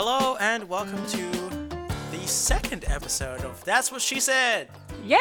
[0.00, 1.26] Hello and welcome to
[2.12, 4.68] the second episode of That's What She Said.
[5.04, 5.18] Yay!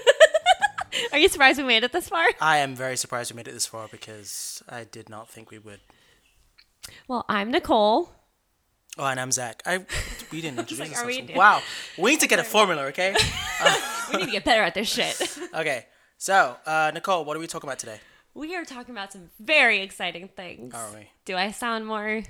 [1.12, 2.24] Are you surprised we made it this far?
[2.40, 5.58] I am very surprised we made it this far because I did not think we
[5.58, 5.80] would.
[7.06, 8.14] Well, I'm Nicole.
[8.96, 9.62] Oh, and I'm Zach.
[9.66, 9.84] I
[10.32, 11.28] we didn't introduce like, ourselves.
[11.28, 11.60] we- Wow,
[11.98, 13.14] we need to get a formula, okay?
[14.10, 15.20] We need to get better at this shit.
[15.52, 15.84] Okay,
[16.16, 18.00] so uh, Nicole, what are we talking about today?
[18.32, 20.72] We are talking about some very exciting things.
[20.72, 21.10] Are we?
[21.26, 22.22] Do I sound more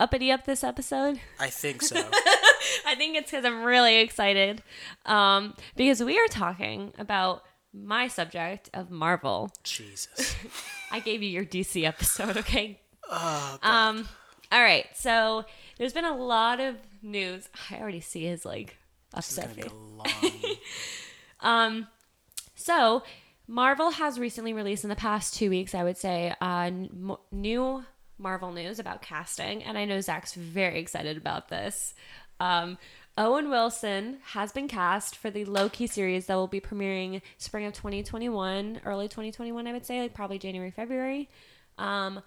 [0.00, 1.20] uppity up this episode?
[1.38, 1.96] I think so.
[2.86, 4.62] I think it's because I'm really excited.
[5.06, 9.50] Um, because we are talking about my subject of Marvel.
[9.62, 10.34] Jesus.
[10.90, 12.80] I gave you your DC episode, okay?
[13.08, 14.08] Oh, Um,
[14.50, 14.86] all right.
[14.94, 15.44] So
[15.78, 17.48] there's been a lot of news.
[17.70, 18.76] I already see his like
[19.14, 19.72] upset gonna be face.
[19.72, 20.56] long.
[21.42, 21.88] Um,
[22.54, 23.02] so
[23.48, 27.82] Marvel has recently released in the past two weeks, I would say, uh, n- new
[28.20, 31.94] Marvel news about casting, and I know Zach's very excited about this.
[32.38, 32.78] Um,
[33.18, 37.72] Owen Wilson has been cast for the Loki series that will be premiering spring of
[37.74, 41.28] 2021, early 2021, I would say, like probably January, February.
[41.76, 42.22] Um,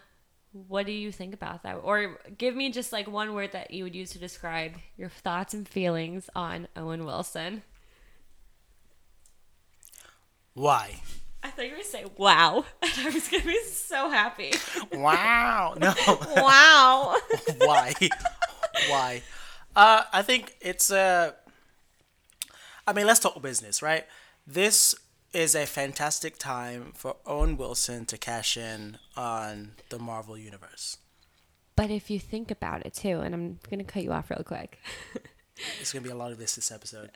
[0.51, 1.79] what do you think about that?
[1.83, 5.53] Or give me just like one word that you would use to describe your thoughts
[5.53, 7.63] and feelings on Owen Wilson.
[10.53, 11.01] Why?
[11.43, 12.65] I thought you were going to say wow.
[12.81, 14.53] And I was going to be so happy.
[14.93, 15.75] Wow.
[15.79, 15.93] No.
[16.37, 17.15] wow.
[17.57, 17.93] Why?
[18.89, 19.21] Why?
[19.75, 21.33] Uh, I think it's Uh,
[22.87, 24.05] I mean, let's talk business, right?
[24.45, 24.95] This
[25.33, 30.97] is a fantastic time for Owen Wilson to cash in on the Marvel universe.
[31.75, 34.43] but if you think about it too, and I'm going to cut you off real
[34.45, 34.79] quick.
[35.81, 37.09] it's gonna be a lot of this this episode.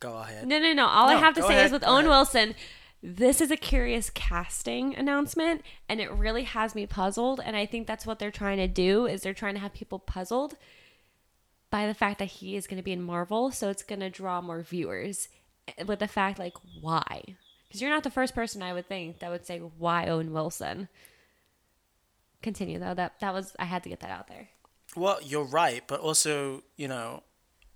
[0.00, 0.46] Go ahead.
[0.46, 0.86] No, no, no.
[0.86, 2.10] All I have to say ahead, is with go Owen ahead.
[2.10, 2.54] Wilson,
[3.02, 7.40] this is a curious casting announcement, and it really has me puzzled.
[7.44, 9.98] And I think that's what they're trying to do is they're trying to have people
[9.98, 10.56] puzzled
[11.70, 14.10] by the fact that he is going to be in Marvel, so it's going to
[14.10, 15.28] draw more viewers.
[15.78, 17.22] eh, With the fact like why,
[17.66, 20.88] because you're not the first person I would think that would say why Owen Wilson.
[22.42, 22.94] Continue though.
[22.94, 24.48] That that was I had to get that out there.
[24.94, 27.24] Well, you're right, but also, you know,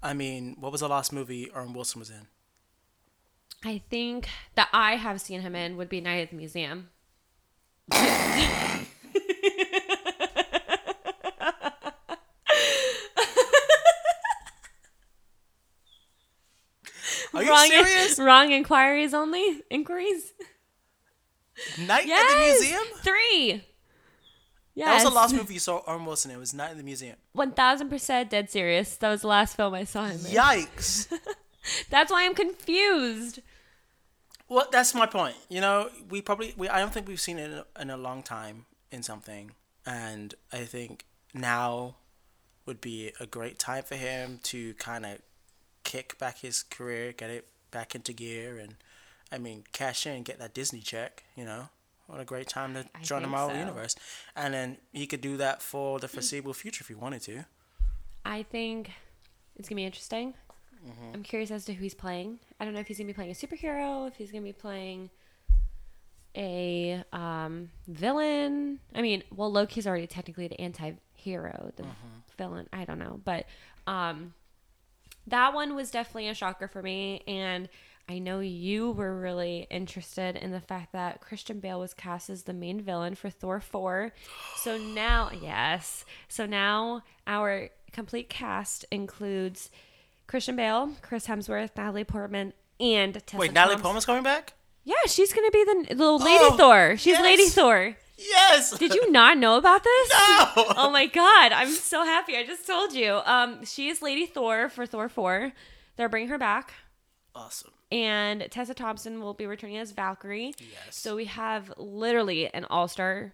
[0.02, 2.28] I mean, what was the last movie Owen Wilson was in?
[3.64, 6.88] I think that I have seen him in would be Night at the Museum.
[17.34, 18.18] Are you wrong, serious?
[18.18, 19.62] wrong inquiries only?
[19.70, 20.32] Inquiries?
[21.78, 22.32] Night Yes.
[22.32, 22.98] at the Museum?
[23.02, 23.64] Three.
[24.74, 24.86] Yes.
[24.86, 26.36] That was the last movie you saw Owen Wilson in.
[26.36, 27.16] It was Night at the Museum.
[27.36, 28.96] 1000% dead serious.
[28.96, 30.32] That was the last film I saw him in.
[30.32, 31.08] Yikes.
[31.90, 33.40] That's why I'm confused.
[34.50, 35.36] Well, that's my point.
[35.48, 37.96] You know, we probably we I don't think we've seen it in a, in a
[37.96, 39.52] long time in something,
[39.86, 41.94] and I think now
[42.66, 45.18] would be a great time for him to kind of
[45.84, 48.74] kick back his career, get it back into gear, and
[49.30, 51.22] I mean cash in, and get that Disney check.
[51.36, 51.68] You know,
[52.08, 53.60] what a great time to I join the Marvel so.
[53.60, 53.94] universe,
[54.34, 57.44] and then he could do that for the foreseeable future if he wanted to.
[58.24, 58.90] I think
[59.54, 60.34] it's going to be interesting.
[60.86, 61.14] Mm-hmm.
[61.14, 62.38] I'm curious as to who he's playing.
[62.58, 64.48] I don't know if he's going to be playing a superhero, if he's going to
[64.48, 65.10] be playing
[66.36, 68.80] a um, villain.
[68.94, 72.18] I mean, well, Loki's already technically the anti-hero, the Mm-hmm.
[72.38, 72.68] villain.
[72.72, 73.46] I don't know, but
[73.86, 74.32] um,
[75.26, 77.22] that one was definitely a shocker for me.
[77.26, 77.68] And
[78.08, 82.44] I know you were really interested in the fact that Christian Bale was cast as
[82.44, 84.12] the main villain for Thor 4.
[84.56, 86.04] So now, yes.
[86.28, 89.70] So now our complete cast includes
[90.30, 93.82] Christian Bale, Chris Hemsworth, Natalie Portman, and Tessa Wait, Natalie Thompson.
[93.82, 94.52] Portman's coming back?
[94.84, 96.96] Yeah, she's gonna be the little Lady Oh, Thor.
[96.96, 97.22] She's yes.
[97.24, 97.96] Lady Thor.
[98.16, 98.78] Yes.
[98.78, 100.10] Did you not know about this?
[100.20, 100.52] No.
[100.76, 102.36] Oh my god, I'm so happy.
[102.36, 103.20] I just told you.
[103.24, 105.50] Um, she is Lady Thor for Thor 4.
[105.96, 106.74] They're bringing her back.
[107.34, 107.72] Awesome.
[107.90, 110.54] And Tessa Thompson will be returning as Valkyrie.
[110.58, 110.96] Yes.
[110.96, 113.32] So we have literally an all-star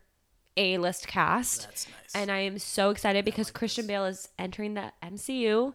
[0.57, 1.65] A-list cast.
[1.65, 2.15] That's nice.
[2.15, 5.75] And I am so excited because Christian Bale is entering the MCU.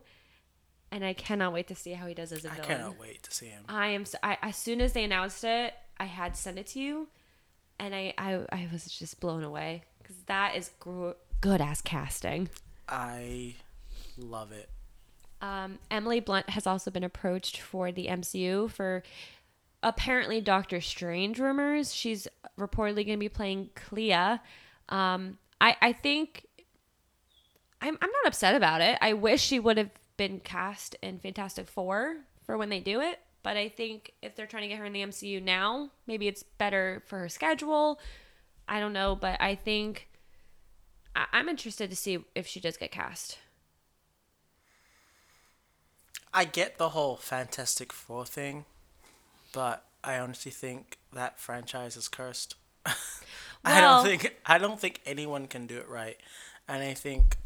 [0.92, 2.72] And I cannot wait to see how he does as a I villain.
[2.72, 3.64] I cannot wait to see him.
[3.70, 4.06] I am.
[4.06, 7.08] So, I, as soon as they announced it, I had sent it to you,
[7.80, 12.50] and I I, I was just blown away because that is gr- good ass casting.
[12.90, 13.56] I
[14.18, 14.70] love it.
[15.42, 19.02] Um, Emily Blunt has also been approached for the MCU for
[19.82, 21.94] apparently Doctor Strange rumors.
[21.94, 22.28] She's
[22.60, 24.40] reportedly going to be playing Clea.
[24.90, 26.46] Um, I I think
[27.82, 28.98] I'm I'm not upset about it.
[29.02, 29.90] I wish she would have
[30.22, 33.18] been cast in Fantastic Four for when they do it.
[33.42, 36.44] But I think if they're trying to get her in the MCU now, maybe it's
[36.44, 38.00] better for her schedule.
[38.68, 40.10] I don't know, but I think
[41.16, 43.40] I- I'm interested to see if she does get cast.
[46.32, 48.66] I get the whole Fantastic Four thing,
[49.52, 52.54] but I honestly think that franchise is cursed.
[53.66, 56.18] I don't think I don't think anyone can do it right,
[56.68, 57.38] and I think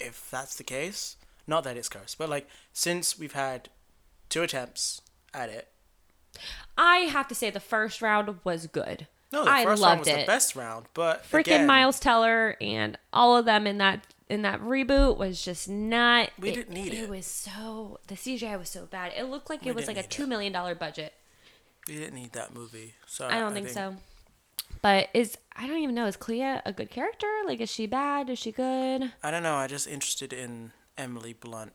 [0.00, 1.16] if that's the case,
[1.48, 3.68] not that it's cursed, but like since we've had
[4.28, 5.00] two attempts
[5.34, 5.68] at it,
[6.76, 9.06] I have to say the first round was good.
[9.32, 10.20] no, the I first loved round was it.
[10.20, 14.42] the best round, but Freaking again, Miles Teller and all of them in that in
[14.42, 16.30] that reboot was just not.
[16.38, 17.04] We didn't need it.
[17.04, 19.12] It was so the CGI was so bad.
[19.16, 21.14] It looked like We it was like a two million dollar budget.
[21.88, 22.94] we didn't need that movie.
[23.06, 23.96] So I don't think, so.
[24.82, 26.06] But is I don't even know.
[26.06, 27.26] Is Clea a good character?
[27.46, 28.28] Like, is she bad?
[28.30, 29.12] Is she good?
[29.22, 29.54] I don't know.
[29.56, 31.72] I'm just interested in Emily Blunt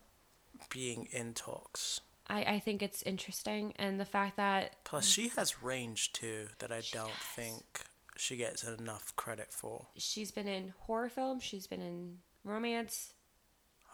[0.69, 2.01] being in talks.
[2.27, 6.71] I I think it's interesting, and the fact that Plus, she has range too that
[6.71, 7.63] I don't think
[8.15, 9.87] she gets enough credit for.
[9.97, 13.13] she's been in horror films, she's been in romance.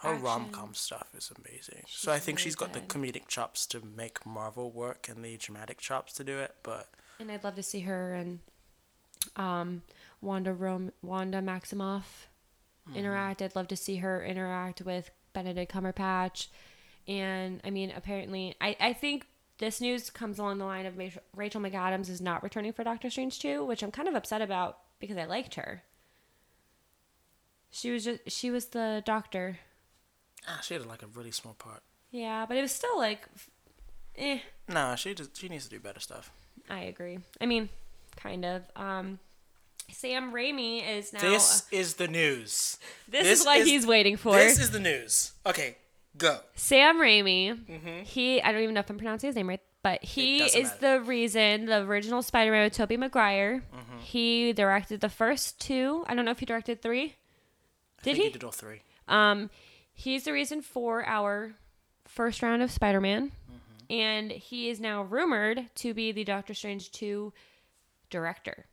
[0.01, 1.83] Her rom com stuff is amazing.
[1.87, 5.35] so I think really she's got the comedic chops to make Marvel work and the
[5.35, 6.55] dramatic chops to do it.
[6.63, 6.87] But
[7.19, 8.39] And I'd love to see her and
[9.35, 9.81] um,
[10.21, 12.27] Wanda Rom- Wanda Maximoff
[12.95, 13.41] interact.
[13.41, 15.11] I'd love to see her interact with
[15.43, 16.47] Benedict Cumberbatch.
[17.07, 19.27] And I mean, apparently, I, I think
[19.57, 20.97] this news comes along the line of
[21.35, 24.79] Rachel, McAdams is not returning for Doctor Strange 2, which I'm kind of upset about
[24.99, 25.83] because I liked her.
[27.71, 29.59] She was just she was the doctor.
[30.47, 31.83] ah, she had like a really small part.
[32.11, 33.27] Yeah, but it was still like
[34.17, 34.39] eh.
[34.67, 36.31] No, she just, she needs to do better stuff.
[36.69, 37.19] I agree.
[37.39, 37.69] I mean,
[38.15, 38.63] kind of.
[38.75, 39.19] Um,
[39.91, 41.21] Sam Raimi is now.
[41.21, 42.77] This is the news.
[43.07, 44.33] this, this is what is- he's waiting for.
[44.35, 45.31] This is the news.
[45.45, 45.77] Okay,
[46.17, 46.39] go.
[46.55, 47.53] Sam Raimi.
[47.65, 48.03] Mm-hmm.
[48.03, 48.41] He.
[48.41, 51.65] I don't even know if I'm pronouncing his name right, but he is the reason
[51.65, 53.63] the original Spider-Man with Tobey Maguire.
[53.73, 53.99] Mm-hmm.
[53.99, 56.03] He directed the first two.
[56.07, 57.15] I don't know if he directed three.
[57.99, 58.29] I Did think he?
[58.31, 58.81] did all three.
[59.07, 59.49] Um,
[59.93, 61.53] he's the reason for our
[62.07, 63.93] first round of Spider-Man, mm-hmm.
[63.93, 67.33] and he is now rumored to be the Doctor Strange two
[68.09, 68.65] director,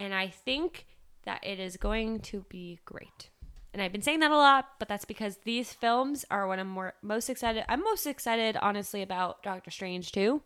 [0.00, 0.86] and I think
[1.24, 3.28] that it is going to be great.
[3.72, 6.68] And I've been saying that a lot, but that's because these films are what I'm
[6.68, 7.64] more most excited.
[7.68, 10.42] I'm most excited, honestly, about Doctor Strange too.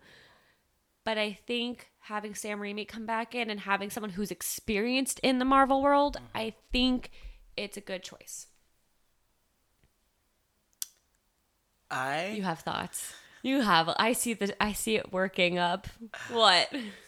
[1.04, 5.38] But I think having Sam Raimi come back in and having someone who's experienced in
[5.38, 6.36] the Marvel world, mm-hmm.
[6.36, 7.10] I think
[7.56, 8.48] it's a good choice.
[11.90, 13.14] I You have thoughts.
[13.42, 13.94] You have.
[13.96, 14.54] I see the.
[14.62, 15.86] I see it working up.
[16.30, 16.74] What?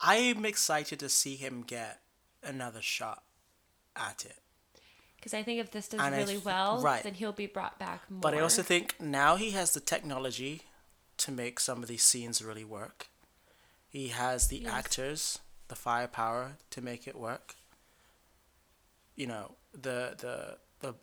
[0.00, 2.00] I'm excited to see him get
[2.42, 3.22] another shot
[3.94, 4.36] at it.
[5.16, 7.02] Because I think if this does And really th- well, right.
[7.02, 8.20] then he'll be brought back more.
[8.20, 10.62] But I also think now he has the technology
[11.18, 13.08] to make some of these scenes really work.
[13.88, 14.72] He has the Yes.
[14.72, 15.38] actors,
[15.68, 17.56] the firepower to make it work.
[19.16, 20.94] You know, the the the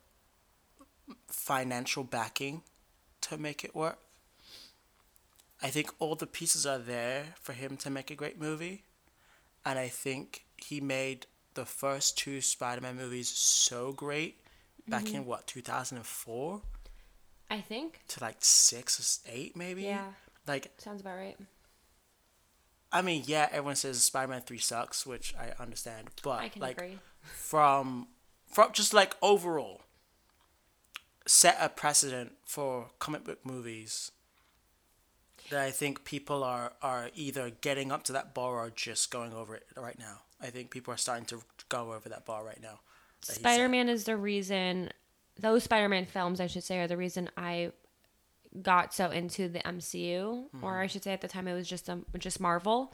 [1.27, 2.61] financial backing
[3.21, 3.97] to make it work.
[5.63, 8.83] I think all the pieces are there for him to make a great movie.
[9.65, 14.39] And I think he made the first two Spider-Man movies so great
[14.87, 15.15] back Mm-hmm.
[15.15, 16.61] in what 2004
[17.49, 18.01] I think.
[18.09, 19.83] to like six or eight maybe.
[19.83, 20.07] Yeah.
[20.45, 21.37] Like Sounds about right.
[22.91, 26.77] I mean, yeah, everyone says Spider-Man three sucks, which I understand, but I can like
[26.77, 26.99] agree.
[27.21, 28.07] from
[28.47, 29.81] from just like overall
[31.25, 34.11] set a precedent for comic book movies
[35.49, 39.33] that I think people are are either getting up to that bar or just going
[39.33, 40.21] over it right now.
[40.41, 42.79] I think people are starting to go over that bar right now.
[43.21, 43.39] that he set.
[43.39, 44.91] Spider Man is the reason.
[45.39, 47.71] Those Spider Man films, I should say, are the reason I
[48.61, 50.19] got so into the MCU,
[50.55, 50.63] Mm-hmm.
[50.63, 52.93] or I should say at the time it was just um, just Marvel.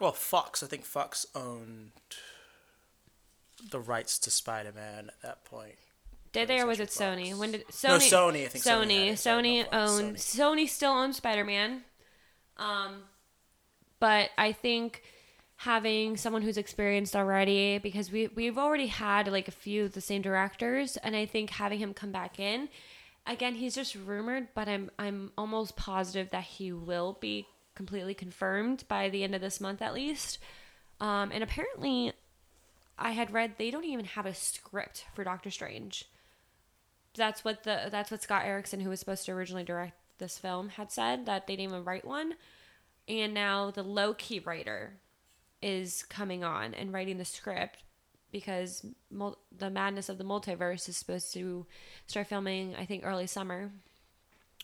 [0.00, 0.62] Well, Fox.
[0.62, 1.90] I think Fox owned
[3.70, 5.76] the rights to Spider-Man at that point.
[6.36, 7.28] Did they or was it Sony?
[7.28, 7.38] Fox.
[7.38, 8.10] When did No, Sony?
[8.10, 9.64] Sony, I think Sony Sony.
[9.64, 10.16] Sony owned.
[10.16, 10.68] Sony.
[10.68, 11.82] still owns Spider Man.
[12.58, 13.04] Um,
[14.00, 15.02] but I think
[15.56, 20.02] having someone who's experienced already, because we we've already had like a few of the
[20.02, 22.68] same directors, and I think having him come back in,
[23.26, 28.84] again, he's just rumored, but I'm I'm almost positive that he will be completely confirmed
[28.88, 30.38] by the end of this month at least.
[31.00, 32.12] Um, and apparently,
[32.98, 36.04] I had read they don't even have a script for Doctor Strange
[37.16, 40.70] that's what the that's what Scott Derrickson, who was supposed to originally direct this film,
[40.70, 42.34] had said that they didn't even write one,
[43.08, 44.94] and now the Loki writer
[45.62, 47.82] is coming on and writing the script
[48.30, 51.66] because mul- the madness of the multiverse is supposed to
[52.06, 53.70] start filming I think early summer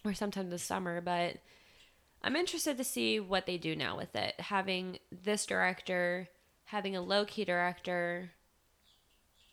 [0.05, 1.37] or sometime this summer, but
[2.23, 4.41] I'm interested to see what they do now with it.
[4.41, 6.29] Having this director,
[6.67, 8.31] having a low key director,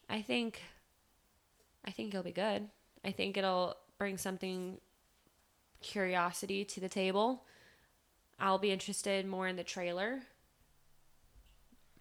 [0.09, 0.61] I think
[1.85, 2.69] I think it'll be good.
[3.05, 4.77] I think it'll bring something
[5.81, 7.43] curiosity to the table.
[8.39, 10.19] I'll be interested more in the trailer.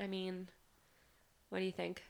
[0.00, 0.48] I mean,
[1.48, 2.02] what do you think?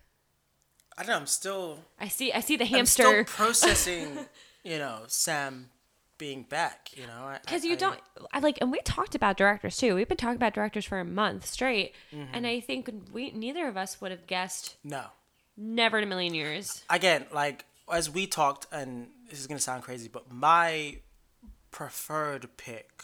[0.97, 1.17] I don't know.
[1.17, 1.79] I'm still.
[1.99, 4.19] I see I see the hamster processing.
[4.65, 5.71] you know, Sam
[6.19, 6.91] being back.
[6.97, 8.01] You know, because you I- don't
[8.33, 9.95] I like and we talked about directors too.
[9.95, 11.95] We've been talking about directors for a month straight.
[12.13, 12.35] Mm-hmm.
[12.35, 15.05] And I think we neither of us would have guessed No.
[15.57, 16.83] never in a million years.
[16.91, 20.99] again, like as we talked, and this is gonna sound crazy, but my
[21.71, 23.03] preferred pick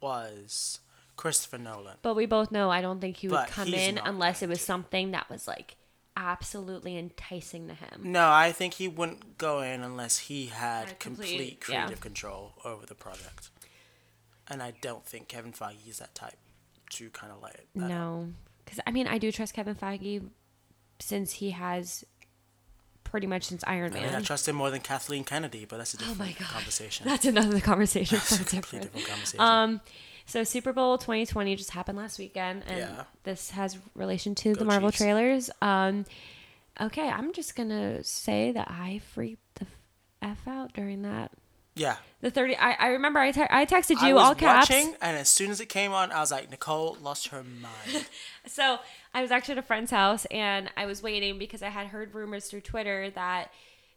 [0.00, 0.80] was
[1.16, 1.96] Christopher Nolan.
[2.02, 4.60] But we both know I don't think he would But come in unless it was
[4.60, 5.76] something that was like
[6.16, 8.00] absolutely enticing to him.
[8.04, 11.82] No, I think he wouldn't go in unless he had Had complete, complete- yeah.
[11.84, 13.50] creative control over the project.
[14.48, 16.36] And I don't think Kevin Feige is that type
[16.90, 17.66] to kind of let it.
[17.74, 18.28] No,
[18.64, 20.28] because I mean I do trust Kevin Feige
[21.00, 22.04] since he has
[23.10, 24.02] pretty much since Iron I Man.
[24.06, 26.48] mean, I trust him more than Kathleen Kennedy, but that's a different Oh my God.
[26.48, 27.06] conversation.
[27.08, 28.18] That's another conversation.
[28.18, 29.06] That's a completely different.
[29.06, 29.40] conversation.
[29.40, 29.80] Um,
[30.26, 33.04] so Super Bowl 2020 just happened last weekend, and Yeah.
[33.24, 34.98] this has relation to Go the Marvel Chiefs.
[34.98, 35.50] trailers.
[35.62, 36.04] Um,
[36.80, 39.66] okay, I'm just gonna say that I freaked the
[40.22, 41.30] f out during that.
[41.74, 41.96] yeah.
[42.22, 42.56] The 30.
[42.56, 44.70] I, I remember I, te- I texted I you was all caps.
[44.70, 48.06] watching, and as soon as it came on, I was like, Nicole lost her mind.
[48.48, 48.78] So
[49.16, 52.14] I was actually at a friend's house and I was waiting because I had heard
[52.14, 53.50] rumors through Twitter that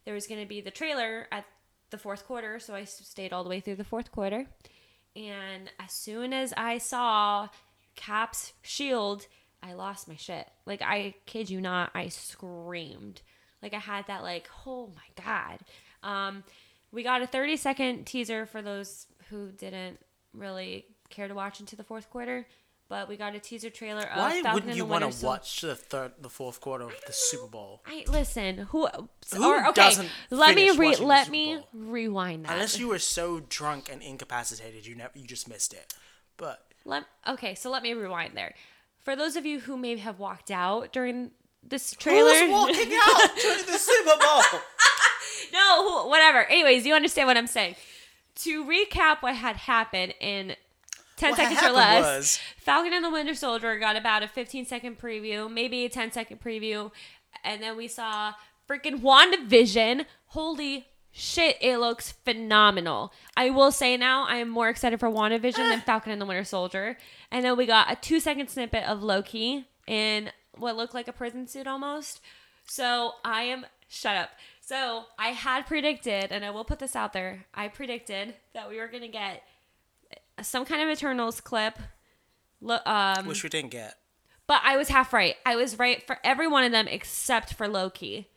[0.06, 1.44] there was going to be the trailer at
[1.90, 2.58] the fourth quarter.
[2.58, 4.46] So I stayed all the way through the fourth quarter.
[5.18, 7.50] And as soon as I saw
[7.98, 9.28] Cap's shield,
[9.62, 10.48] I lost my shit.
[10.66, 13.22] Like, I kid you not, I screamed.
[13.62, 15.60] Like, I had that, like, oh my God.
[16.02, 16.46] Um,
[16.94, 20.00] we got a 30 second teaser for those who didn't
[20.34, 22.48] really care to watch into the fourth quarter.
[22.90, 25.76] But we got a teaser trailer of Why Falcon wouldn't you want to watch the
[25.76, 27.84] third, the fourth quarter of the Super Bowl?
[27.86, 28.58] I listen.
[28.58, 28.88] Who?
[29.36, 32.54] Who or, okay, doesn't let me re- let me rewind that.
[32.54, 35.94] Unless you were so drunk and incapacitated, you never, you just missed it.
[36.36, 38.56] But Let, okay, so let me rewind there.
[38.98, 41.30] For those of you who may have walked out during
[41.62, 44.62] this trailer, who's walking out during the Super Bowl?
[45.54, 46.44] no, whatever.
[46.46, 47.76] Anyways, you understand what I'm saying.
[48.38, 50.56] To recap what had happened in
[51.20, 54.66] 10 What seconds or less, was- Falcon and the Winter Soldier got about a 15
[54.66, 56.92] second preview, maybe a 10 second preview,
[57.44, 58.34] and then we saw
[58.70, 60.06] freaking WandaVision.
[60.28, 63.12] Holy shit, it looks phenomenal.
[63.36, 66.44] I will say now, I am more excited for WandaVision than Falcon and the Winter
[66.44, 66.98] Soldier.
[67.32, 71.14] And then we got a two second snippet of Loki in what looked like a
[71.14, 72.22] prison suit almost.
[72.66, 74.30] So I am shut up.
[74.62, 77.46] So I had predicted, and I will put this out there.
[77.56, 79.42] I predicted that we were gonna get
[80.44, 81.78] some kind of Eternals clip.
[82.62, 83.96] Lo- um, Which we didn't get.
[84.48, 85.36] but I was half right.
[85.46, 88.30] I was right for every one of them except for Loki.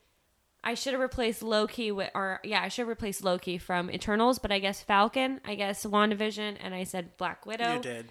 [0.65, 4.39] I should have replaced Loki with, or yeah, I should have replaced Loki from Eternals,
[4.39, 7.75] but I guess Falcon, I guess WandaVision, and I said Black Widow.
[7.75, 8.09] You did.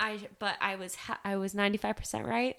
[0.00, 2.56] I but I was ha- I was ninety five percent right.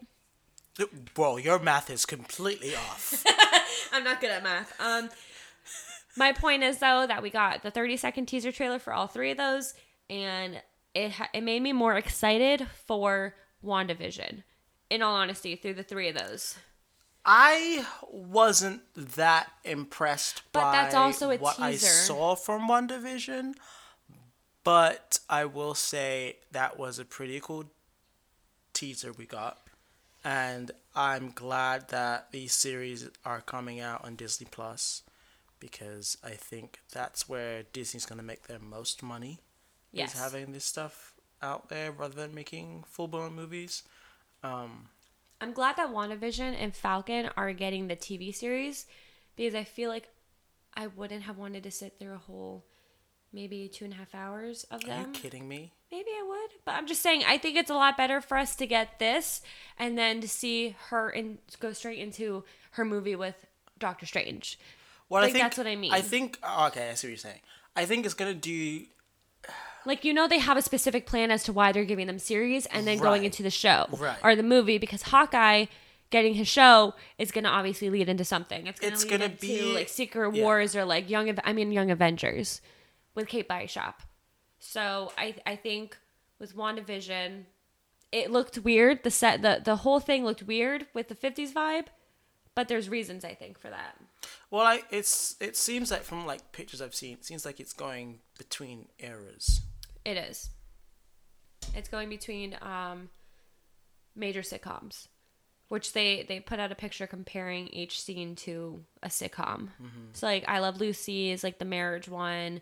[1.17, 3.25] Well, your math is completely off.
[3.91, 4.73] I'm not good at math.
[4.79, 5.09] Um,
[6.15, 9.31] my point is though that we got the 30 second teaser trailer for all three
[9.31, 9.73] of those,
[10.09, 10.61] and
[10.93, 14.43] it ha- it made me more excited for WandaVision.
[14.89, 16.57] In all honesty, through the three of those.
[17.25, 23.53] I wasn't that impressed But by that's also a what I saw from WandaVision,
[24.63, 27.65] but I will say that was a pretty cool
[28.73, 29.59] teaser we got,
[30.23, 35.03] and I'm glad that these series are coming out on Disney Plus
[35.59, 39.39] because I think that's where Disney's gonna make their most money.
[39.91, 40.13] Yes.
[40.13, 43.83] Is having this stuff out there rather than making full blown movies.
[44.43, 44.89] Um,
[45.41, 48.85] I'm glad that WandaVision and Falcon are getting the TV series
[49.35, 50.09] because I feel like
[50.75, 52.65] I wouldn't have wanted to sit through a whole
[53.31, 55.05] maybe two and a half hours of them.
[55.05, 55.71] Are you kidding me?
[55.91, 58.55] Maybe I would, but I'm just saying I think it's a lot better for us
[58.57, 59.41] to get this
[59.77, 63.35] and then to see her and go straight into her movie with
[63.77, 64.59] Doctor Strange.
[65.09, 65.93] Well, Like, I think that's what I mean.
[65.93, 67.39] I think okay, I see what you're saying.
[67.75, 68.85] I think it's gonna do
[69.85, 72.65] Like you know they have a specific plan as to why they're giving them series
[72.67, 74.17] and then going into the show Right.
[74.23, 75.65] or the movie because Hawkeye
[76.11, 78.65] getting his show is going to obviously lead into something.
[78.67, 80.43] It's going to It's lead into be- like Secret yeah.
[80.43, 82.61] Wars or like Young I mean Young Avengers
[83.15, 83.95] with Kate Bishop.
[84.59, 85.97] So I I think
[86.39, 87.43] with WandaVision
[88.11, 89.03] it looked weird.
[89.03, 91.85] The set the the whole thing looked weird with the 50s vibe,
[92.55, 93.97] but there's reasons I think for that.
[94.49, 94.65] well.
[94.65, 98.19] I it's it seems like from like pictures I've seen, it seems like it's going
[98.37, 99.61] between eras.
[100.05, 100.49] It is.
[101.75, 103.09] It's going between um,
[104.15, 105.07] major sitcoms.
[105.67, 109.69] which they they put out a picture comparing each scene to a sitcom.
[109.81, 110.09] Mm-hmm.
[110.13, 112.61] So like I Love Lucy is like the marriage one.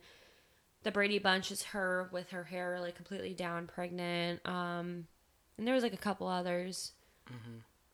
[0.84, 4.46] The Brady Bunch is her with her hair like completely down, pregnant.
[4.46, 5.08] Um,
[5.58, 6.92] and there was like a couple others.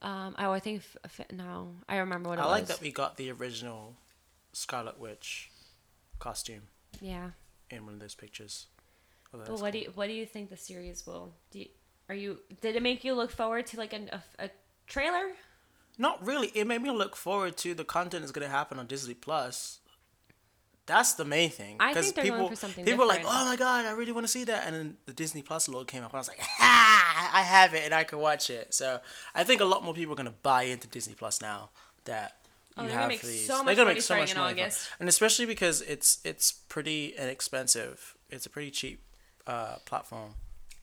[0.01, 2.47] Um, oh, I think f- f- no, I remember what it Mm-hmm.
[2.49, 2.69] I like was.
[2.77, 3.95] that we got the original
[4.51, 5.49] Scarlet Witch
[6.19, 6.63] costume
[6.99, 7.29] yeah.
[7.69, 8.67] in one of those pictures.
[9.33, 11.33] Oh, But what do you what do you think the series will?
[11.51, 11.67] Do you,
[12.09, 14.49] are you did it make you look forward to like an, a, a
[14.87, 15.31] trailer?
[15.97, 16.47] Not really.
[16.53, 19.79] It made me look forward to the content that's going to happen on Disney Plus.
[20.85, 21.77] That's the main thing.
[21.79, 24.11] I think they're going people, for something People are like, "Oh my god, I really
[24.11, 26.27] want to see that!" And then the Disney Plus logo came up, and I was
[26.27, 27.31] like, "Ha!
[27.33, 28.99] I have it, and I can watch it." So
[29.33, 31.69] I think a lot more people are going to buy into Disney Plus now
[32.03, 32.35] that
[32.75, 33.45] Oh, you gonna have these.
[33.45, 34.89] so they're gonna make so much in money, August.
[34.99, 38.15] and especially because it's it's pretty inexpensive.
[38.29, 38.99] It's a pretty cheap
[39.47, 40.33] uh, platform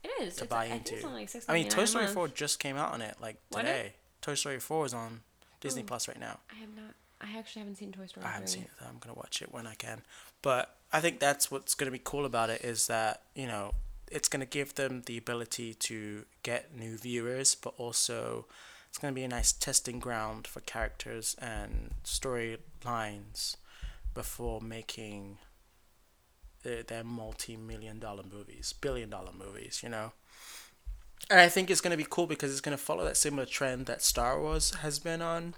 [0.02, 1.08] It is to It's- buy I think into.
[1.08, 3.94] like I mean, Toy Story 4 just came out on it like today.
[4.22, 5.20] Toy Story 4 is on
[5.60, 5.86] Disney Oh.
[5.86, 6.40] Plus right now.
[6.50, 6.94] I have not.
[7.20, 8.24] I actually haven't seen Toy Story.
[8.24, 8.70] I haven't seen it.
[8.80, 8.86] Though.
[8.86, 10.02] I'm gonna watch it when I can.
[10.42, 13.74] But I think that's what's gonna be cool about it is that you know
[14.10, 18.46] it's gonna give them the ability to get new viewers, but also
[18.88, 23.56] it's gonna be a nice testing ground for characters and storylines
[24.14, 25.38] before making
[26.62, 29.80] their, their multi-million dollar movies, billion dollar movies.
[29.82, 30.12] You know.
[31.28, 34.02] And I think it's gonna be cool because it's gonna follow that similar trend that
[34.02, 35.54] Star Wars has been on,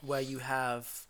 [0.00, 1.06] where you have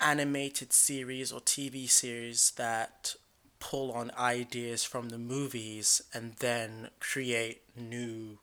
[0.00, 3.14] animated series or TV series that
[3.60, 8.38] pull on ideas from the movies and then create new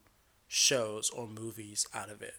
[0.48, 2.36] shows or movies out of it.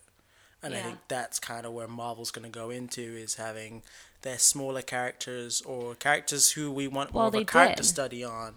[0.62, 3.82] And I think that's kind of where Marvel's going to go into is having
[4.26, 7.88] their smaller characters or characters who we want more Well, of a they character did.
[7.88, 8.56] study on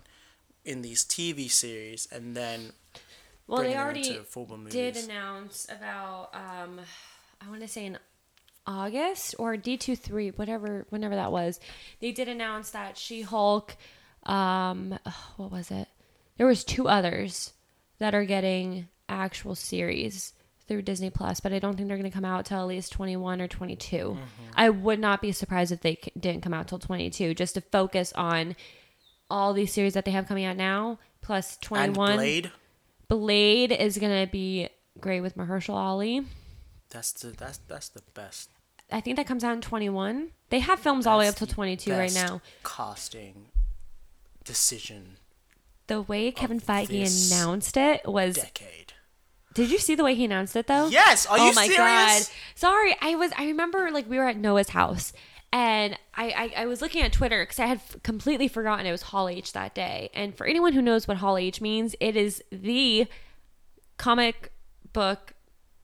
[0.65, 2.73] in these TV series and then
[3.47, 4.73] Well, they already into full movies.
[4.73, 6.81] did announce about um,
[7.39, 7.97] I want to say in
[8.65, 11.59] August or D 23 whatever, whenever that was.
[12.01, 13.75] They did announce that She Hulk.
[14.23, 14.97] Um,
[15.37, 15.87] what was it?
[16.37, 17.53] There was two others
[17.99, 20.33] that are getting actual series
[20.69, 22.93] through Disney Plus, but I don't think they're going to come out till at least
[22.93, 23.97] 21 or 22.
[23.97, 24.19] Mm-hmm.
[24.55, 27.61] I would not be surprised if they c- didn't come out till 22, just to
[27.61, 28.55] focus on
[29.29, 32.15] all these series that they have coming out now, plus and 21.
[32.15, 32.51] Blade.
[33.09, 36.25] Blade is gonna be great with Mahershala Ali.
[36.89, 38.49] That's the that's that's the best
[38.91, 40.29] I think that comes out in 21.
[40.49, 42.41] They have films all the way up till the 22 right now.
[42.63, 43.49] Costing
[44.43, 45.17] decision
[45.87, 48.35] The way Kevin Feige announced it was.
[48.35, 48.93] decade.
[49.53, 50.87] Did you see the way he announced it though?
[50.87, 51.25] Yes.
[51.25, 51.77] Are oh you my serious?
[51.79, 52.23] god.
[52.55, 53.31] Sorry, I was.
[53.37, 55.13] I remember like we were at Noah's house.
[55.51, 58.91] And I, I, I was looking at Twitter because I had f- completely forgotten it
[58.91, 60.11] was Hall H that day.
[60.13, 63.07] And for anyone who knows what Hall H means, it is the
[63.97, 64.51] comic
[64.93, 65.33] book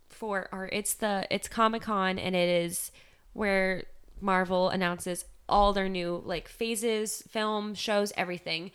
[0.09, 2.91] for or it's the it's Comic Con and it is
[3.33, 3.83] where
[4.21, 8.71] Marvel announces all their new like phases, film, shows, everything.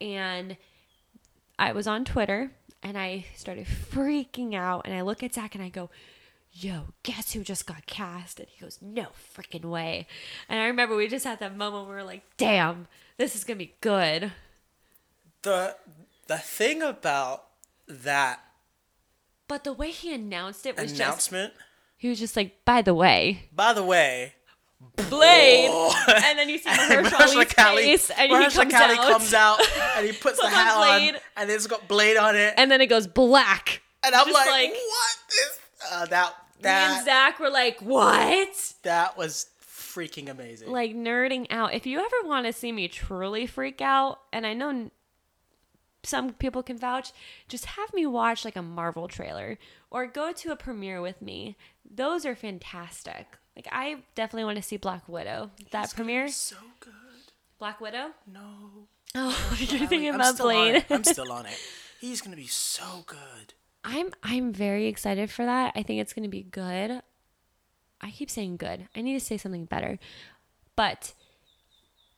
[0.00, 0.56] And
[1.58, 5.62] I was on Twitter and I started freaking out and I look at Zach and
[5.64, 5.90] I go,
[6.52, 8.40] Yo, guess who just got cast?
[8.40, 10.06] And he goes, No freaking way.
[10.48, 12.88] And I remember we just had that moment where we are like, damn,
[13.18, 14.32] this is gonna be good.
[15.42, 15.76] The
[16.26, 17.46] the thing about
[17.88, 18.40] that
[19.48, 21.52] But the way he announced it was just announcement.
[21.96, 24.34] he was just like, by the way, By the way,
[25.08, 25.70] Blade
[26.08, 28.96] and then you see Mahershala Mahershala face and he comes out.
[28.96, 29.60] comes out
[29.96, 31.20] and he puts the Puts on hat on, Blade.
[31.36, 33.82] and it's got Blade on it, and, then it goes black.
[34.02, 35.58] And I'm like, like- what is
[35.92, 36.34] uh, that?
[36.62, 38.74] Me and Zach were like, What?
[38.82, 40.70] that was freaking amazing.
[40.70, 41.74] like nerding out.
[41.74, 44.90] If you ever want to see me truly freak out, and I know
[46.02, 47.12] some people can vouch,
[47.48, 49.58] just have me watch like a Marvel trailer
[49.90, 51.56] or go to a premiere with me.
[51.88, 53.26] Those are fantastic.
[53.64, 55.50] Like I definitely want to see Black Widow.
[55.70, 56.92] That premiere, so good.
[57.58, 58.10] Black Widow.
[58.26, 58.86] No.
[59.14, 60.84] Oh, you're thinking about Blade.
[60.88, 61.58] I'm still on it.
[62.00, 63.52] He's gonna be so good.
[63.84, 65.72] I'm I'm very excited for that.
[65.76, 67.02] I think it's going to be good.
[68.02, 68.88] I keep saying good.
[68.94, 69.98] I need to say something better.
[70.76, 71.12] But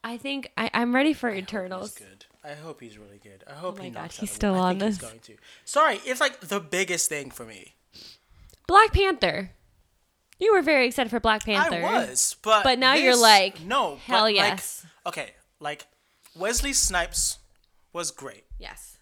[0.03, 1.95] I think I, I'm ready for He's Eternals.
[1.95, 2.27] good.
[2.45, 3.45] I hope he's really good.
[3.49, 5.09] I hope Oh my he God, he's still I on think he's this.
[5.09, 5.37] going to.
[5.65, 7.75] Sorry, it's like the biggest thing for me.
[8.67, 9.53] Black Panther.
[10.43, 11.77] You were very excited for Black Panther.
[11.77, 14.85] I was, but But now you're like, no, hell yes.
[15.05, 15.87] Like, okay, like
[16.35, 17.39] Wesley Snipes
[17.93, 18.99] was great, Yes.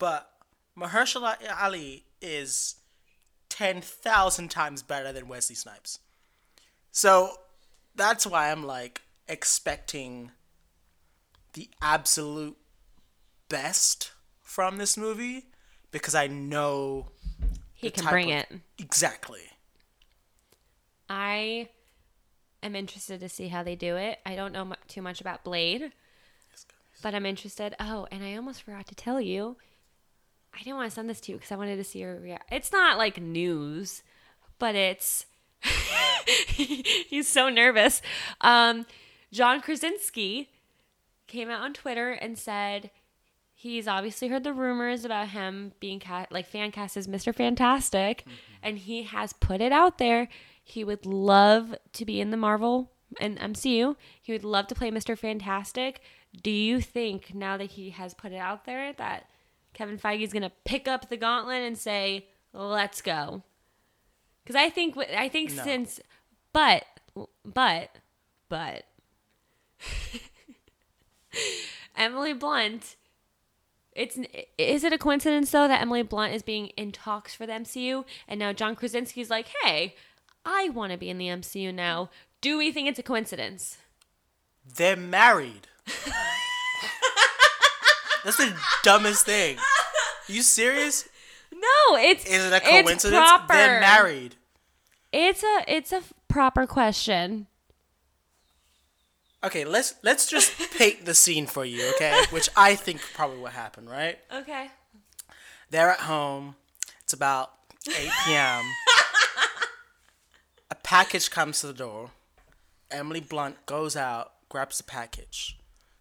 [0.00, 0.28] but
[0.76, 2.74] Mahershala Ali is
[3.48, 6.00] ten thousand times better than Wesley Snipes.
[6.90, 7.36] So
[7.94, 10.32] that's why I'm like expecting
[11.52, 12.56] the absolute
[13.48, 14.10] best
[14.42, 15.46] from this movie
[15.92, 17.12] because I know
[17.72, 18.60] he can bring of- it.
[18.78, 19.42] Exactly.
[21.08, 21.68] I
[22.62, 24.18] am interested to see how they do it.
[24.24, 25.92] I don't know too much about Blade,
[27.02, 27.74] but I'm interested.
[27.78, 29.56] Oh, and I almost forgot to tell you.
[30.54, 32.46] I didn't want to send this to you because I wanted to see your reaction.
[32.50, 34.02] It's not like news,
[34.58, 35.26] but it's.
[36.26, 38.00] He's so nervous.
[38.40, 38.86] Um,
[39.32, 40.48] John Krasinski
[41.26, 42.90] came out on Twitter and said
[43.52, 47.34] he's obviously heard the rumors about him being cat like fan cast as Mr.
[47.34, 48.24] Fantastic,
[48.62, 50.28] and he has put it out there.
[50.64, 53.94] He would love to be in the Marvel and MCU.
[54.20, 55.16] He would love to play Mr.
[55.16, 56.00] Fantastic.
[56.42, 59.28] Do you think now that he has put it out there that
[59.74, 63.42] Kevin Feige is gonna pick up the gauntlet and say, "Let's go"?
[64.42, 65.62] Because I think I think No.
[65.62, 66.00] since,
[66.52, 66.84] but
[67.44, 67.90] but
[68.48, 68.86] but
[71.96, 72.96] Emily Blunt.
[73.92, 74.18] It's
[74.58, 78.04] is it a coincidence though that Emily Blunt is being in talks for the MCU
[78.26, 79.94] and now John Krasinski's like, "Hey,
[80.44, 83.78] I want to be in the MCU now." Do we think it's a coincidence?
[84.76, 85.68] They're married.
[88.24, 89.58] That's the dumbest thing.
[90.28, 91.08] You serious?
[91.52, 93.18] No, it's Is it a it's coincidence?
[93.18, 93.52] proper.
[93.52, 94.36] They're married.
[95.12, 97.46] It's a it's a proper question.
[99.44, 102.22] Okay, let's let's just paint the scene for you, okay?
[102.30, 104.18] Which I think probably what happen, right?
[104.34, 104.68] Okay.
[105.70, 106.56] They're at home.
[107.02, 107.52] It's about
[107.86, 108.64] 8 p.m.
[110.84, 112.10] package comes to the door.
[112.90, 115.58] Emily Blunt goes out, grabs the package.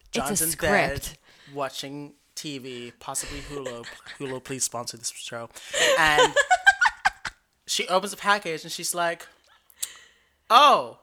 [0.09, 0.71] It's a John's in script.
[0.71, 1.09] bed
[1.55, 3.85] watching TV, possibly Hulu.
[4.19, 5.49] Hulu, please sponsor this show.
[5.97, 6.33] And
[7.65, 9.27] she opens the package and she's like,
[10.49, 10.99] "Oh,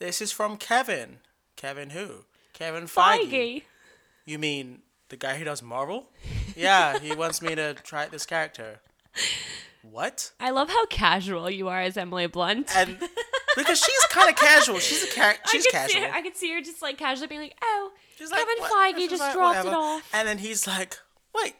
[0.00, 1.18] this is from Kevin.
[1.56, 2.24] Kevin who?
[2.52, 3.30] Kevin Feige.
[3.30, 3.62] Feige.
[4.24, 6.08] You mean the guy who does Marvel?
[6.56, 8.80] Yeah, he wants me to try this character.
[9.82, 10.32] What?
[10.38, 12.74] I love how casual you are as Emily Blunt.
[12.76, 12.98] And
[13.56, 16.02] because she's kind of casual, she's a char- she's I casual.
[16.02, 18.94] her, I could see her just like casually being like, "Oh, She's like, Kevin "What?"
[18.94, 20.98] Feige just like, dropped "Whatever." it off." And then he's like,
[21.34, 21.54] "Wait,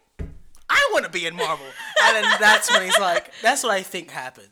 [0.68, 1.66] I want to be in Marvel."
[2.02, 4.48] And then that's when he's like, "That's what I think happened."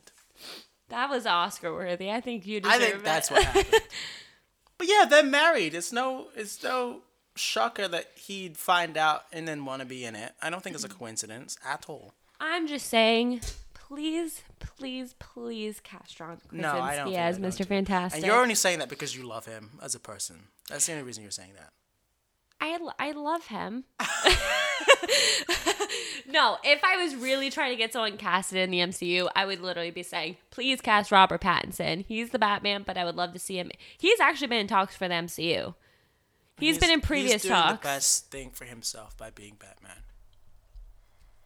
[0.89, 2.11] That was Oscar worthy.
[2.11, 2.83] I think you deserve it.
[2.83, 3.05] I think it.
[3.05, 3.83] that's what happened.
[4.79, 5.75] but yeah, they're married.
[5.75, 7.03] It's no, it's no
[7.37, 10.33] shocker that he'd find out and then want to be in it.
[10.43, 10.99] I don't think it's a mm-hmm.
[10.99, 12.15] coincidence at all.
[12.41, 13.41] I'm just saying,
[13.75, 17.07] please, please, please cast John Krasinski No, I don't.
[17.07, 17.67] think as Mr.
[17.67, 18.19] Fantastic.
[18.19, 20.45] And you're only saying that because you love him as a person.
[20.69, 21.73] That's the only reason you're saying that.
[22.61, 23.85] I, l- I love him.
[26.29, 29.61] no, if I was really trying to get someone casted in the MCU, I would
[29.61, 32.05] literally be saying, please cast Robert Pattinson.
[32.07, 33.71] He's the Batman, but I would love to see him.
[33.97, 35.75] He's actually been in talks for the MCU.
[36.59, 37.79] he's been in previous he's doing talks.
[37.79, 40.03] the best thing for himself by being Batman.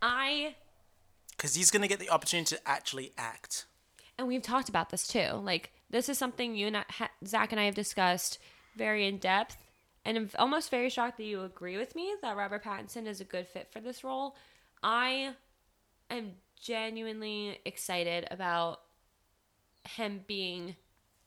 [0.00, 0.56] I
[1.42, 3.64] Because he's going to get the opportunity to actually act.
[4.16, 5.30] and we've talked about this too.
[5.42, 8.38] Like this is something you and I, ha- Zach and I have discussed
[8.76, 9.56] very in depth,
[10.04, 13.24] and I'm almost very shocked that you agree with me that Robert Pattinson is a
[13.24, 14.36] good fit for this role.
[14.84, 15.34] I
[16.10, 18.80] am genuinely excited about
[19.82, 20.76] him being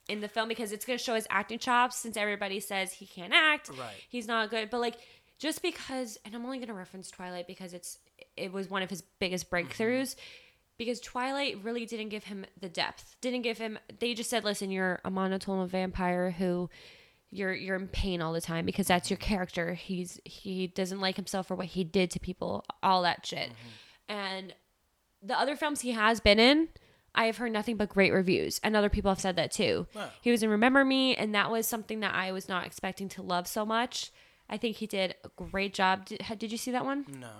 [0.07, 3.05] in the film because it's going to show his acting chops since everybody says he
[3.05, 3.67] can't act.
[3.67, 3.95] Right.
[4.07, 4.95] He's not good, but like
[5.37, 7.97] just because and I'm only going to reference Twilight because it's
[8.37, 10.15] it was one of his biggest breakthroughs
[10.77, 13.15] because Twilight really didn't give him the depth.
[13.21, 16.69] Didn't give him they just said, "Listen, you're a monotone vampire who
[17.31, 19.73] you're you're in pain all the time because that's your character.
[19.73, 23.51] He's he doesn't like himself for what he did to people, all that shit."
[24.07, 24.53] And
[25.21, 26.69] the other films he has been in,
[27.15, 29.87] I have heard nothing but great reviews, and other people have said that too.
[29.95, 30.09] Wow.
[30.21, 33.21] He was in Remember Me, and that was something that I was not expecting to
[33.21, 34.11] love so much.
[34.49, 36.05] I think he did a great job.
[36.05, 37.05] Did, did you see that one?
[37.19, 37.31] No.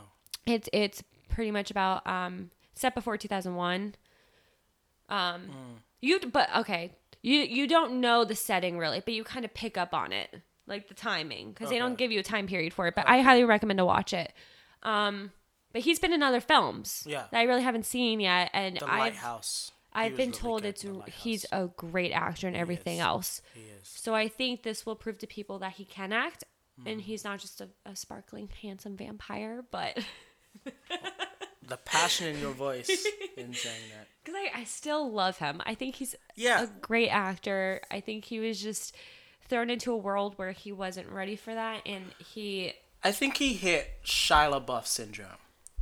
[0.46, 3.96] It's it's pretty much about um set before 2001.
[5.10, 5.50] Um
[6.02, 6.92] you but okay,
[7.22, 10.42] you you don't know the setting really, but you kind of pick up on it,
[10.68, 13.22] like the timing cuz they don't give you a time period for it, but I
[13.22, 14.34] highly recommend to watch it.
[14.84, 15.32] Um
[15.72, 17.26] but he's been in other films Yeah.
[17.32, 19.72] that I really haven't seen yet and The I've Lighthouse.
[19.94, 20.86] I've been really told it's
[21.24, 23.42] he's a great actor and everything else.
[23.54, 23.88] He is.
[23.88, 26.44] So I think this will prove to people that he can act
[26.82, 26.88] Hmm.
[26.88, 29.98] and he's not just a, a sparkling handsome vampire, but
[31.68, 32.90] The passion in your voice
[33.38, 34.08] in saying that.
[34.24, 35.62] Because I, I still love him.
[35.66, 36.64] I think he's Yeah.
[36.64, 37.82] a great actor.
[37.90, 38.96] I think he was just
[39.50, 43.54] thrown into a world where he wasn't ready for that, and he I think he
[43.54, 45.28] hit Shia LaBeouf syndrome.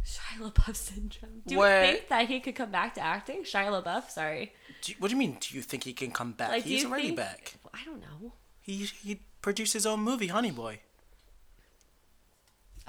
[0.06, 1.42] Shia LaBeouf syndrome.
[1.48, 3.44] Do Where- you think that he could come back to acting?
[3.44, 4.54] Shia LaBeouf, sorry.
[4.84, 5.38] Do you, what do you mean?
[5.42, 6.50] Do you think he can come back?
[6.50, 7.54] Like, He's already think- back.
[7.74, 8.34] I don't know.
[8.62, 10.80] He he produced his own movie, Honey Boy.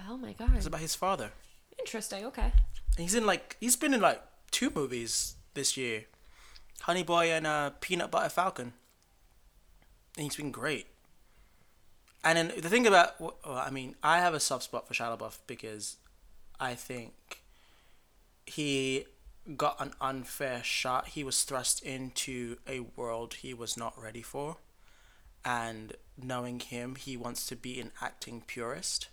[0.09, 0.53] Oh my god.
[0.57, 1.33] It's about his father.
[1.79, 2.25] Interesting.
[2.25, 2.53] Okay.
[2.97, 6.05] And he's in like he's been in like two movies this year,
[6.83, 8.73] Honey Boy and uh, Peanut Butter Falcon.
[10.17, 10.87] And he's been great.
[12.23, 15.19] And then the thing about, well, I mean, I have a soft spot for Shia
[15.19, 15.97] LaBeouf because
[16.59, 17.43] I think
[18.47, 19.05] he
[19.57, 21.09] got an unfair shot.
[21.09, 24.57] He was thrust into a world he was not ready for.
[25.45, 29.09] And knowing him, he wants to be an acting purist.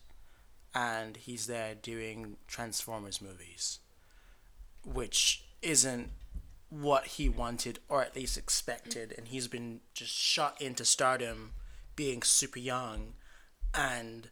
[0.74, 3.80] And he's there doing Transformers movies,
[4.86, 6.12] which isn't
[6.70, 9.14] what he wanted or at least expected.
[9.18, 11.52] And he's been just shot into stardom
[11.96, 13.14] being super young
[13.74, 14.30] and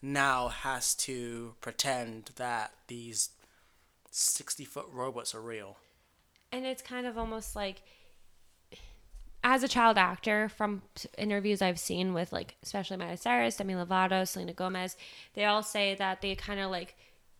[0.00, 3.30] now has to pretend that these
[4.10, 5.78] 60 foot robots are real.
[6.52, 7.82] And it's kind of almost like,
[9.42, 10.82] as a child actor, from
[11.16, 14.96] interviews I've seen with like, especially Miley Cyrus, Demi Lovato, Selena Gomez,
[15.34, 16.94] they all say that they kind of like,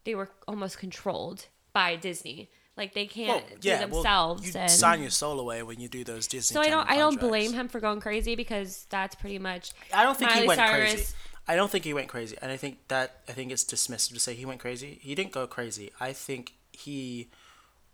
[0.05, 2.49] they were almost controlled by Disney.
[2.77, 4.43] Like they can't Well, do themselves.
[4.43, 6.55] well, you and sign your soul away when you do those Disney.
[6.55, 7.29] so I don't, I don't contracts.
[7.29, 9.73] blame him for going crazy because that's pretty much.
[9.93, 11.15] I don't think he went Cyrus- crazy.
[11.49, 14.21] I don't think he went crazy, and I think that I think it's dismissive to
[14.21, 14.99] say he went crazy.
[15.03, 15.91] He didn't go crazy.
[16.01, 17.29] I think he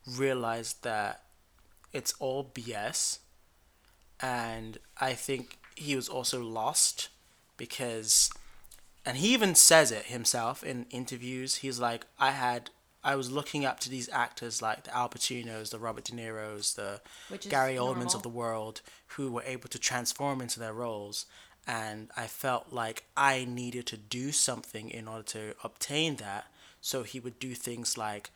[0.06, 1.22] realized that
[1.92, 3.18] it's all BS,
[4.20, 7.08] and I think he was also lost
[7.56, 8.30] because,
[9.04, 11.56] and he even says it himself in interviews.
[11.56, 12.70] He's like, I had.
[13.04, 16.74] I was looking up to these actors like the Al Pacinos, the Robert De Niro's,
[16.74, 17.00] the
[17.48, 18.16] Gary Oldmans normal.
[18.16, 21.26] of the world, who were able to transform into their roles
[21.66, 26.46] and I felt like I needed to do something in order to obtain that.
[26.80, 28.30] So he would do things like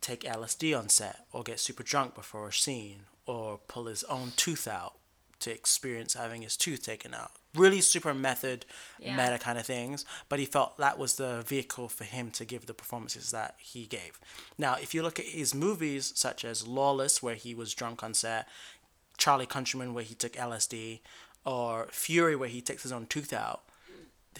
[0.00, 4.32] take LSD on set, or get super drunk before a scene, or pull his own
[4.36, 4.94] tooth out
[5.40, 7.30] to experience having his tooth taken out.
[7.54, 8.66] Really super method,
[8.98, 9.16] Yeah.
[9.16, 10.04] meta kind of things.
[10.28, 13.86] But he felt that was the vehicle for him to give the performances that he
[13.86, 14.18] gave.
[14.56, 18.14] Now, if you look at his movies, such as Lawless, where he was drunk on
[18.14, 18.48] set,
[19.16, 21.02] Charlie Countryman, where he took LSD,
[21.44, 23.62] or Fury, where he takes his own tooth out.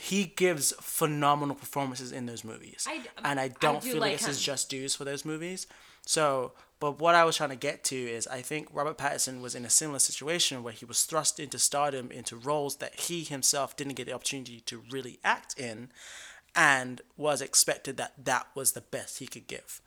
[0.01, 4.13] He gives phenomenal performances in those movies, I- and I I don't do feel like
[4.13, 5.67] like this is just dues for those movies.
[6.07, 9.55] So, but what I was trying to get to is, I think Robert Pattinson was
[9.55, 13.77] in a similar situation where he was thrust into stardom into roles that he himself
[13.77, 15.91] didn't get the opportunity to really act in,
[16.55, 19.81] and was expected that that was the best he could give.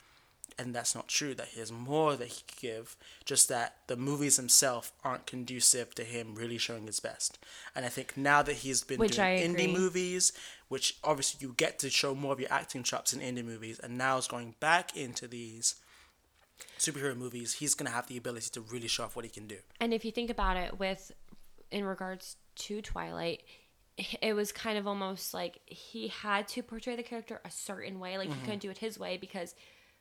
[0.60, 1.34] And that's not true.
[1.34, 5.96] That he has more that he could give just that the movies themselves aren't conducive
[5.96, 7.40] to him really showing his best.
[7.74, 10.34] And i think now that he's been Which doing indie movies
[10.68, 13.98] which obviously you get to show more of your acting chops in indie movies and
[13.98, 15.76] now is going back into these
[16.86, 19.48] superhero movies he's going to have the ability to really show off what he can
[19.48, 21.12] do And if you think about it, with
[21.78, 22.26] in regards
[22.66, 23.44] to Twilight,
[24.22, 28.18] it was kind of almost like he had to portray the character a certain way.
[28.18, 28.40] Like Mm-hmm.
[28.40, 29.56] he couldn't do it his way because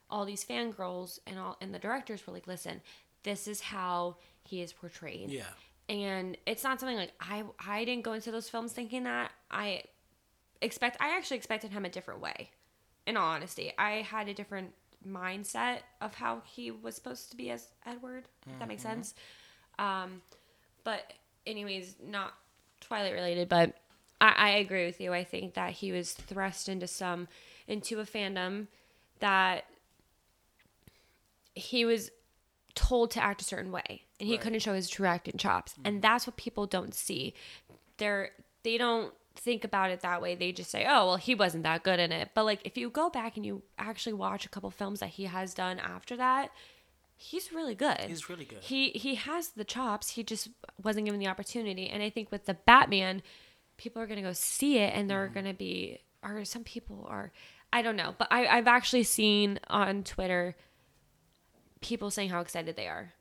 [0.08, 2.80] all these fangirls and all and the directors were like, "Listen,
[3.22, 5.52] this is how he is portrayed." yeah
[5.88, 9.82] and it's not something like I I didn't go into those films thinking that I
[10.62, 12.50] expect I actually expected him a different way.
[13.06, 14.72] In all honesty, I had a different
[15.06, 18.24] mindset of how he was supposed to be as Edward.
[18.46, 19.14] If that makes sense.
[19.78, 20.22] Um,
[20.84, 21.12] but
[21.46, 22.34] anyways, not
[22.80, 23.74] Twilight related, but
[24.20, 25.12] I, I agree with you.
[25.12, 27.28] I think that he was thrust into some
[27.66, 28.66] into a fandom
[29.20, 29.64] that
[31.54, 32.10] he was
[32.74, 34.40] told to act a certain way and he Right.
[34.40, 37.34] couldn't show his true acting chops and that's what people don't see
[37.98, 38.30] they're
[38.62, 41.82] they don't think about it that way they just say oh well he wasn't that
[41.82, 42.30] good in it.
[42.34, 45.24] But like if you go back and you actually watch a couple films that he
[45.24, 46.50] has done after that
[47.16, 48.00] he's really good.
[48.00, 48.62] He's really good.
[48.62, 50.48] He he has the chops he just
[50.82, 51.88] wasn't given the opportunity.
[51.88, 53.22] And i think with the batman
[53.76, 57.06] people are going to go see it and they're going to be or some people
[57.08, 57.32] are
[57.72, 58.14] i don't know.
[58.18, 60.56] But I, i've actually seen on twitter
[61.80, 63.14] people saying how excited they are.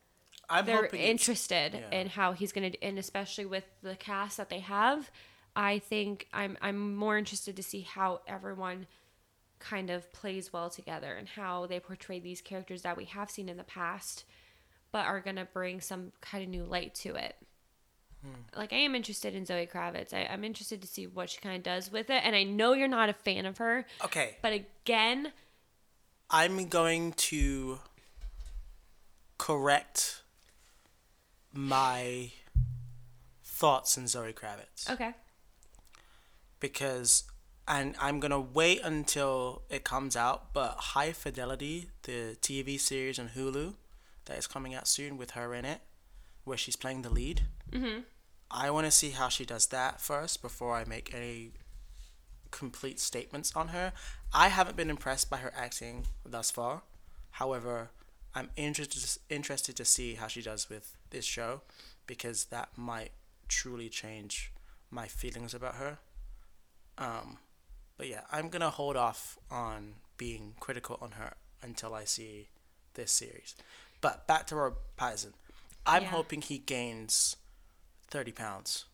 [0.49, 1.99] I'm they're interested yeah.
[1.99, 5.11] in how he's going to and especially with the cast that they have
[5.59, 8.87] i think i'm i'm more interested to see how everyone
[9.59, 13.49] kind of plays well together and how they portray these characters that we have seen
[13.49, 14.23] in the past
[14.93, 17.35] but are going to bring some kind of new light to it.
[18.23, 18.57] Hmm.
[18.57, 20.13] like i am interested in zoe kravitz.
[20.13, 22.71] I, i'm interested to see what she kind of does with it and i know
[22.71, 24.37] you're not a fan of her okay.
[24.41, 25.31] but again
[26.31, 27.79] I'm going to
[29.39, 30.21] correct
[31.51, 32.29] my
[33.43, 34.91] thoughts in Zoe Kravitz.
[34.91, 35.15] Okay
[36.59, 37.23] because
[37.67, 40.53] and I'm gonna wait until it comes out.
[40.53, 43.75] But High Fidelity, the TV series on Hulu
[44.25, 45.81] that is coming out soon with her in it,
[46.43, 47.43] where she's playing the lead.
[47.71, 48.01] Mm-hmm.
[48.51, 51.51] I want to see how she does that first before I make any
[52.49, 53.93] complete statements on her.
[54.33, 56.81] I haven't been impressed by her acting thus far.
[57.31, 57.91] However,
[58.33, 61.61] I'm interested interested to see how she does with this show
[62.07, 63.11] because that might
[63.47, 64.51] truly change
[64.89, 65.99] my feelings about her.
[66.99, 67.37] Um,
[67.97, 71.33] but yeah, I'm gonna hold off on being critical on her
[71.63, 72.49] until I see
[72.93, 73.55] this series.
[74.01, 75.33] But back to Robert Pattinson.
[75.85, 76.09] I'm Yeah.
[76.09, 77.35] hoping he gains
[78.07, 78.85] thirty pounds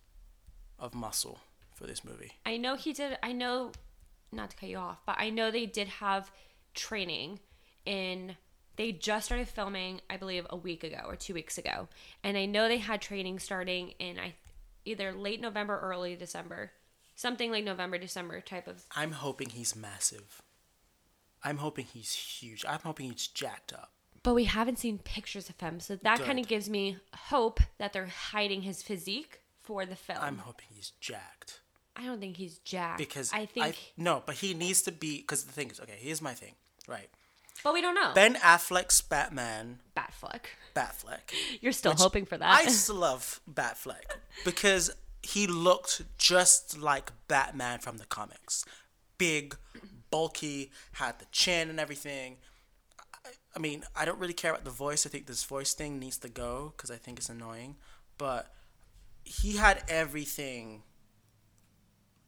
[0.80, 1.40] of muscle
[1.74, 2.34] for this movie.
[2.46, 3.18] I know he did.
[3.22, 3.72] I know,
[4.32, 6.32] not to cut you off, but I know they did have
[6.74, 7.40] training
[7.86, 8.38] in.
[8.78, 11.88] They just started filming, I believe, a week ago or two weeks ago,
[12.24, 14.36] and I know they had training starting in I,
[14.84, 16.72] either late November, or early December,
[17.16, 18.84] something like November, December type of.
[18.96, 20.42] I'm hoping he's massive.
[21.44, 22.66] I'm hoping he's huge.
[22.68, 23.92] I'm hoping he's jacked up.
[24.24, 27.94] But we haven't seen pictures of him, so that kind of gives me hope that
[27.94, 30.20] they're hiding his physique for the film.
[30.20, 31.60] I'm hoping he's jacked
[31.96, 35.22] I don't think he's jacked because I think, I, no, but he needs to be
[35.22, 35.98] because the thing is okay.
[35.98, 36.54] Here's my thing,
[36.88, 37.10] right?
[37.64, 38.12] but we don't know.
[38.14, 40.42] Ben Affleck's Batman, Batfleck.
[40.76, 41.32] Batfleck.
[41.62, 42.48] You're still hoping for that.
[42.48, 44.04] I still love Batfleck
[44.46, 44.94] because
[45.26, 48.64] he looked just like Batman from the comics.
[49.18, 49.56] Big,
[50.12, 52.38] bulky, had the chin and everything.
[53.26, 55.06] I, I mean, I don't really care about the voice.
[55.06, 57.76] I think this voice thing needs to go because I think it's annoying.
[58.18, 58.54] But
[59.24, 60.84] he had everything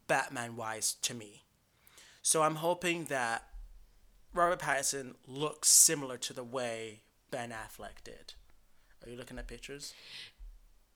[0.08, 1.44] Batman wise to me.
[2.24, 3.44] So I'm hoping that
[4.34, 8.34] Robert Pattinson looks similar to the way Ben Affleck did.
[9.06, 9.94] Are you looking at pictures?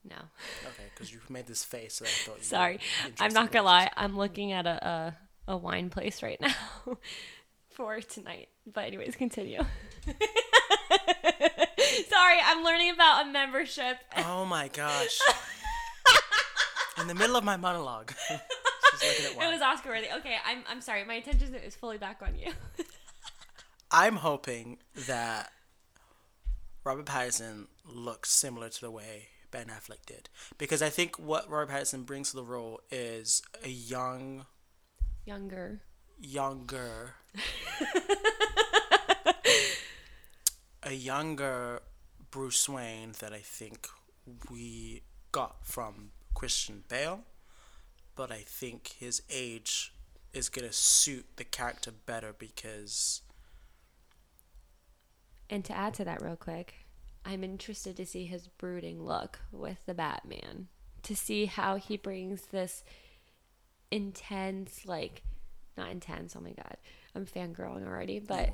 [0.08, 0.16] No.
[0.64, 2.38] Okay, because you made this face, so I thought.
[2.38, 2.80] You Sorry,
[3.20, 3.90] I'm not gonna lie.
[3.96, 5.16] I'm looking at a
[5.48, 6.56] a, a wine place right now
[7.70, 8.50] for tonight.
[8.72, 9.60] But anyways, continue.
[12.08, 13.98] Sorry, I'm learning about a membership.
[14.18, 15.20] Oh my gosh!
[17.00, 20.08] in the middle of my monologue, she's looking at It was Oscar worthy.
[20.18, 21.04] Okay, I'm I'm sorry.
[21.04, 22.52] My attention is fully back on you.
[23.92, 25.52] I'm hoping that
[26.84, 31.74] Robert Pattinson looks similar to the way Ben Affleck did, because I think what Robert
[31.74, 34.46] Pattinson brings to the role is a young,
[35.26, 35.82] Younger.
[36.20, 37.16] younger,
[40.84, 41.82] a younger
[42.32, 43.88] Bruce Wayne that I think
[44.50, 47.22] we got from Christian Bale,
[48.16, 49.94] but I think his age
[50.34, 53.22] is gonna suit the character better because
[55.50, 56.86] And to add to that, real quick,
[57.26, 60.68] I'm interested to see his brooding look with the Batman.
[61.04, 62.84] To see how he brings this
[63.90, 65.24] intense, like,
[65.78, 66.78] not intense, oh my god.
[67.16, 68.50] I'm fangirling already, but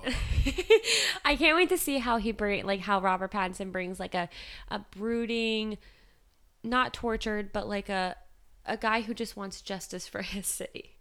[1.25, 4.29] I can't wait to see how he bring like how Robert Pattinson brings like a
[4.69, 5.77] a brooding,
[6.63, 8.15] not tortured, but like a
[8.65, 10.97] a guy who just wants justice for his city.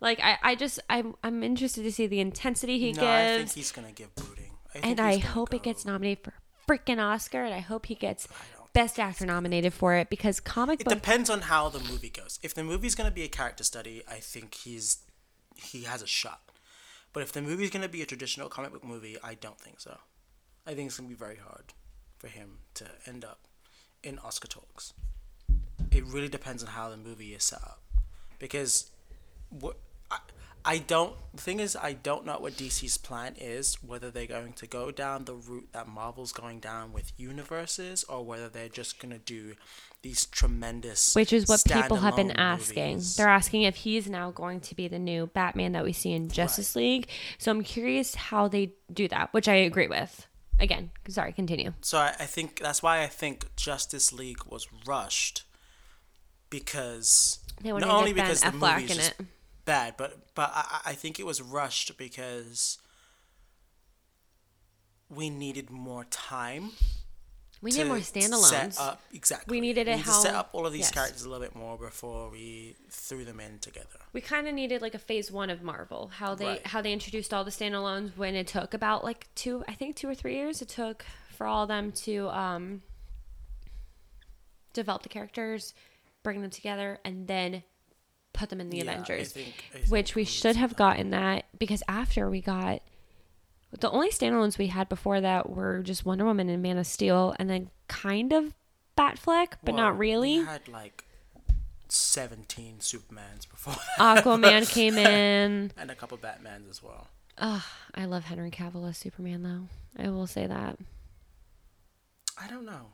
[0.00, 3.52] Like I, I just I'm I'm interested to see the intensity he no, I think
[3.52, 4.52] he's gonna give brooding.
[4.68, 6.34] I think and I hope it gets nominated for
[6.68, 8.28] freaking Oscar, and I hope he gets
[8.72, 10.86] Best Actor nominated for it because comic book.
[10.86, 11.02] It book.
[11.02, 12.38] depends on how the movie goes.
[12.42, 14.98] If the movie's gonna be a character study, I think he's
[15.56, 16.40] he has a shot.
[17.12, 19.98] But if the movie's gonna be a traditional comic book movie, I don't think so.
[20.66, 21.72] I think it's gonna be very hard
[22.18, 23.40] for him to end up
[24.02, 24.92] in Oscar talks.
[25.90, 27.82] It really depends on how the movie is set up,
[28.38, 28.90] because
[29.48, 29.78] what
[30.64, 31.14] I, don't.
[31.34, 33.76] The thing is, I don't know what DC's plan is.
[33.82, 38.24] Whether they're going to go down the route that Marvel's going down with universes, or
[38.24, 39.54] whether they're just gonna do
[40.02, 41.14] these tremendous.
[41.14, 42.94] which is what people have been asking.
[42.94, 43.16] movies.
[43.16, 46.28] They're asking if he's now going to be the new Batman that we see in
[46.28, 47.08] Justice League.
[47.38, 50.26] So I'm curious how they do that, which I agree with.
[50.58, 51.72] Again, sorry, continue.
[51.80, 55.44] So I, I think that's why I think Justice League was rushed
[56.50, 59.26] because They not only get Ben because the Affleck movie is in just it.
[59.64, 62.78] Bad, but but I, I think it was rushed because
[65.08, 66.70] we needed more time.
[67.62, 68.72] We need more standalones.
[68.72, 69.54] Set up exactly.
[69.54, 70.92] We needed it need to set up all of these yes.
[70.92, 73.98] characters a little bit more before we threw them in together.
[74.14, 76.66] we kind of needed like a phase one of Marvel, how they Right.
[76.66, 80.08] how they introduced all the standalones when it took about like two, I think two
[80.08, 81.04] or three years it took
[81.36, 82.82] for all of them to um,
[84.72, 85.74] develop the characters,
[86.22, 87.62] bring them together, and then
[88.32, 89.32] put them in the Yeah, I Avengers.
[89.32, 92.82] think- I think which we should have gotten that because after we got
[93.78, 97.34] the only standalones we had before that were just Wonder Woman and Man of Steel,
[97.38, 98.52] and then kind of
[98.98, 100.40] Batfleck, but Well, not really.
[100.40, 101.04] We had like
[101.88, 104.24] seventeen Supermans before that.
[104.24, 105.72] Aquaman came in.
[105.76, 107.08] and a couple Batmans as well.
[107.38, 107.62] Ugh,
[107.94, 109.68] I love Henry Cavill as Superman, though.
[110.04, 110.78] I will say that.
[112.38, 112.86] I don't know.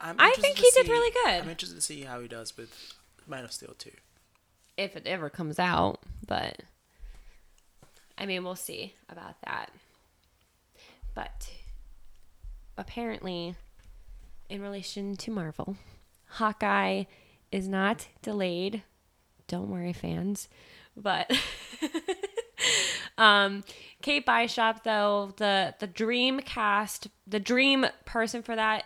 [0.00, 1.42] I'm I think he did really good.
[1.44, 2.94] I'm interested to see how he does with
[3.26, 3.90] Man of Steel 2.
[4.76, 6.62] If it ever comes out, but
[8.18, 9.70] I mean, we'll see about that.
[11.14, 11.50] But
[12.76, 13.54] apparently,
[14.48, 15.76] in relation to Marvel,
[16.26, 17.04] Hawkeye
[17.52, 18.82] is not delayed.
[19.46, 20.48] Don't worry, fans.
[20.96, 21.30] But
[23.18, 23.64] um,
[24.02, 28.84] Kate Bishop, though the the dream cast, the dream person for that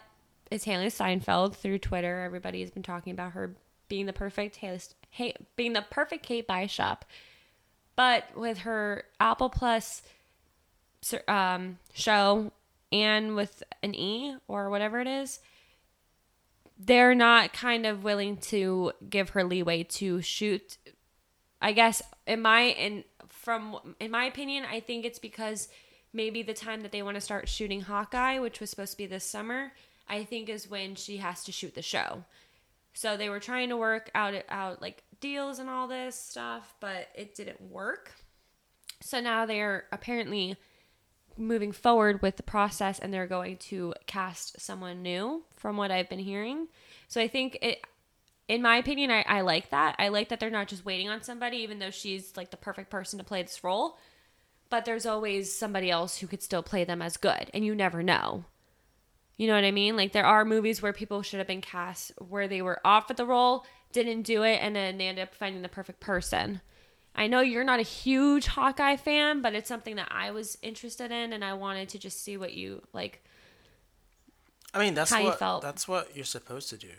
[0.51, 2.21] is Hailee Steinfeld through Twitter.
[2.21, 3.55] Everybody has been talking about her
[3.89, 4.81] being the perfect Haley,
[5.11, 7.05] hey, being the perfect Kate Bishop,
[7.97, 10.03] but with her Apple Plus
[11.27, 12.53] um, show
[12.93, 15.41] and with an E or whatever it is,
[16.79, 20.79] they're not kind of willing to give her leeway to shoot.
[21.61, 25.69] I guess in my in from in my opinion, I think it's because
[26.13, 29.07] maybe the time that they want to start shooting Hawkeye, which was supposed to be
[29.07, 29.73] this summer,
[30.09, 32.25] I think is when she has to shoot the show.
[32.99, 37.07] So they were trying to work out out like deals and all this stuff, but
[37.15, 38.11] it didn't work.
[39.01, 40.57] So now they're apparently
[41.37, 46.09] moving forward with the process and they're going to cast someone new from what I've
[46.09, 46.67] been hearing.
[47.07, 47.87] So I think it
[48.49, 49.95] in my opinion, I, I like that.
[50.01, 52.91] I like that they're not just waiting on somebody, even though she's like the perfect
[52.91, 53.97] person to play this role.
[54.71, 58.03] But there's always somebody else who could still play them as good, and you never
[58.03, 58.45] know.
[59.39, 59.97] You know what I mean?
[59.97, 63.25] Like there are movies where people should have been cast where they were offered the
[63.25, 66.61] role, didn't do it, and then they end up finding the perfect person.
[67.15, 71.11] I know you're not a huge Hawkeye fan, but it's something that I was interested
[71.11, 73.25] in, and I wanted to just see what you like.
[74.75, 76.91] I mean, that's what that's what you're supposed to do.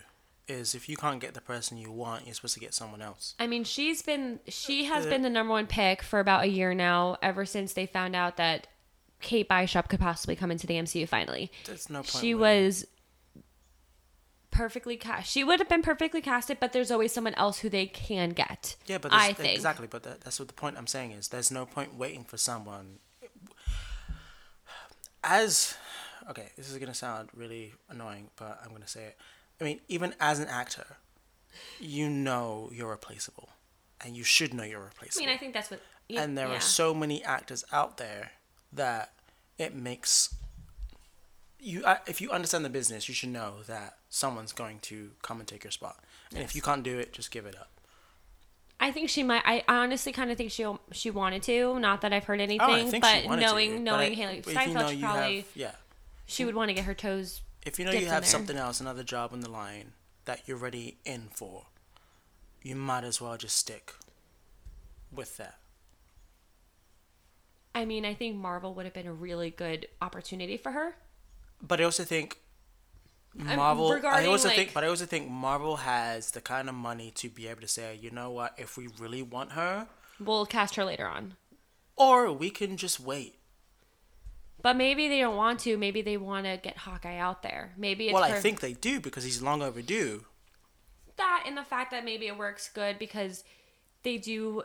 [0.48, 3.36] Is if you can't get the person you want, you're supposed to get someone else.
[3.38, 6.48] I mean, she's been she has uh, been the number one pick for about a
[6.48, 8.68] year now, ever since they found out that
[9.22, 11.52] Kate Bishop could possibly come into the MCU finally.
[11.66, 12.10] There's no point.
[12.10, 12.86] She was
[14.52, 15.32] perfectly cast.
[15.32, 18.76] She would have been perfectly casted, but there's always someone else who they can get.
[18.88, 19.88] Yeah, but I think exactly.
[19.88, 21.30] But that, that's what the point I'm saying is.
[21.30, 23.00] There's no point waiting for someone.
[25.24, 25.76] As
[26.30, 29.18] okay, this is gonna sound really annoying, but I'm gonna say it.
[29.60, 30.98] I mean, even as an actor,
[31.80, 33.50] you know you're replaceable,
[34.04, 35.24] and you should know you're replaceable.
[35.24, 35.82] I mean, I think that's what.
[36.10, 36.56] And there yeah.
[36.56, 38.32] are so many actors out there
[38.74, 39.14] that
[39.58, 40.36] it makes
[41.60, 45.48] you if you understand the business, you should know that someone's going to come and
[45.48, 45.98] take your spot.
[46.32, 46.50] And yes.
[46.50, 47.70] if you can't do it, just give it up.
[48.80, 49.42] I think she might.
[49.46, 51.78] I honestly kind of think she she wanted to.
[51.80, 55.08] Not that I've heard oh, anything, oh, but knowing to, knowing Hailee Steinfeld, you know
[55.08, 55.72] probably have, yeah,
[56.26, 57.42] she would want to get her toes.
[57.66, 59.92] If you know you have something else, another job on the line
[60.24, 61.66] that you're ready in for,
[62.64, 63.94] you might as well just stick
[65.14, 65.58] with that.
[67.74, 70.96] I mean, I think Marvel would have been a really good opportunity for her
[71.62, 72.40] but I also think
[73.36, 74.00] Marvel.
[74.06, 77.30] I also like, think, but I also think Marvel has the kind of money to
[77.30, 79.88] be able to say, you know what, if we really want her,
[80.20, 81.36] we'll cast her later on,
[81.96, 83.36] or we can just wait.
[84.62, 85.78] But maybe they don't want to.
[85.78, 87.74] Maybe they want to get Hawkeye out there.
[87.78, 90.26] Maybe it's well, I think they do because he's long overdue.
[91.16, 93.44] That and the fact that maybe it works good because
[94.04, 94.64] they do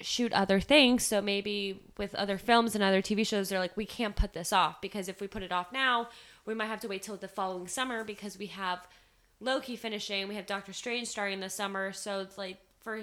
[0.00, 1.06] shoot other things.
[1.06, 4.52] So maybe with other films and other TV shows, they're like, we can't put this
[4.52, 6.08] off because if we put it off now,
[6.46, 8.86] we might have to wait till the following summer because we have
[9.40, 11.92] Loki finishing, we have Doctor Strange starting this summer.
[11.92, 13.00] So it's like for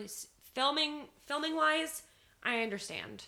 [0.54, 2.04] filming, filming wise,
[2.44, 3.26] I understand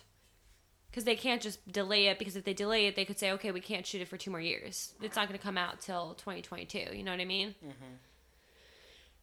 [0.90, 3.52] because they can't just delay it because if they delay it, they could say, okay,
[3.52, 4.92] we can't shoot it for two more years.
[5.00, 6.96] It's not going to come out till 2022.
[6.96, 7.54] You know what I mean?
[7.64, 7.94] Mm-hmm.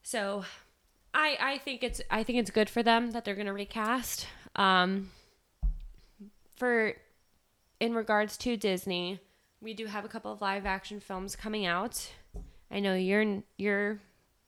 [0.01, 0.45] So
[1.18, 4.28] I I think it's I think it's good for them that they're gonna recast.
[4.55, 5.09] Um,
[6.55, 6.93] for
[7.80, 9.20] in regards to Disney,
[9.59, 12.11] we do have a couple of live action films coming out.
[12.70, 13.99] I know you're you're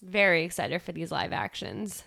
[0.04, 2.04] very excited for these live actions.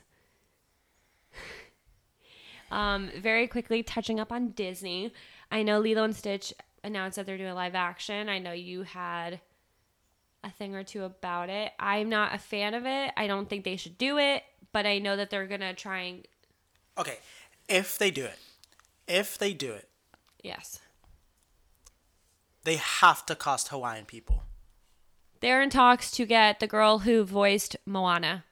[2.71, 5.13] um, very quickly touching up on Disney.
[5.51, 6.55] I know Lilo and Stitch
[6.85, 8.29] announced that they're doing live action.
[8.29, 9.41] I know you had
[10.45, 11.73] a thing or two about it.
[11.79, 13.13] I'm not a fan of it.
[13.17, 14.43] I don't think they should do it,
[14.73, 16.27] but I know that they're gonna try and.
[16.99, 17.19] Okay,
[17.69, 18.39] if they do it,
[19.07, 19.89] if they do it,
[20.43, 20.81] yes,
[22.65, 24.45] they have to cast Hawaiian people.
[25.41, 28.45] They're in talks to get the girl who voiced Moana.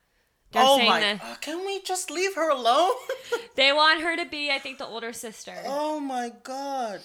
[0.53, 1.01] They're oh my!
[1.01, 2.95] That, uh, can we just leave her alone?
[3.55, 5.55] they want her to be, I think, the older sister.
[5.65, 7.01] Oh my god!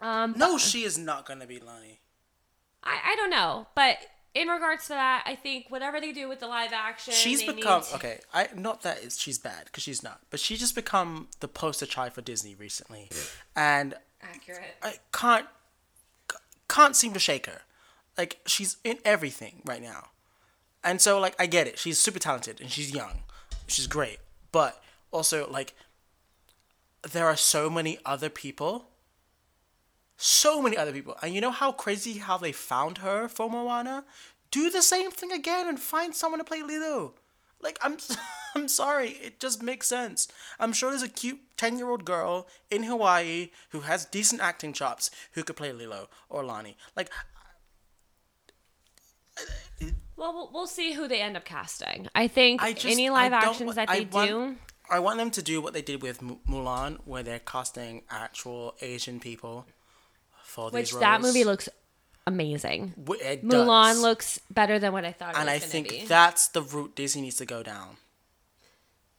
[0.00, 2.00] Um, no, she is not gonna be Lani.
[2.82, 3.98] I, I don't know, but
[4.34, 7.82] in regards to that, I think whatever they do with the live action, she's become
[7.82, 7.94] to...
[7.94, 8.20] okay.
[8.32, 11.86] I not that it's, she's bad because she's not, but she just become the poster
[11.86, 13.08] child for Disney recently,
[13.54, 14.76] and accurate.
[14.82, 15.46] I can't
[16.68, 17.62] can't seem to shake her.
[18.18, 20.08] Like she's in everything right now,
[20.82, 21.78] and so like I get it.
[21.78, 23.20] She's super talented and she's young,
[23.68, 24.18] she's great,
[24.50, 24.82] but
[25.12, 25.74] also like
[27.12, 28.88] there are so many other people
[30.16, 31.16] so many other people.
[31.22, 34.04] And you know how crazy how they found her for Moana?
[34.50, 37.14] Do the same thing again and find someone to play Lilo.
[37.60, 37.96] Like I'm
[38.56, 40.28] I'm sorry, it just makes sense.
[40.60, 45.42] I'm sure there's a cute 10-year-old girl in Hawaii who has decent acting chops who
[45.42, 46.76] could play Lilo or Lani.
[46.96, 47.10] Like
[50.16, 52.06] Well, we'll, we'll see who they end up casting.
[52.14, 54.56] I think I just any live actions that I they want- do.
[54.90, 59.18] I want them to do what they did with Mulan, where they're casting actual Asian
[59.18, 59.66] people
[60.54, 61.00] for Which these roles.
[61.00, 61.68] that movie looks
[62.26, 62.94] amazing.
[62.96, 64.02] W- It Mulan does.
[64.02, 66.04] looks better than what I thought it and I think be.
[66.06, 67.96] that's the route Disney needs to go down.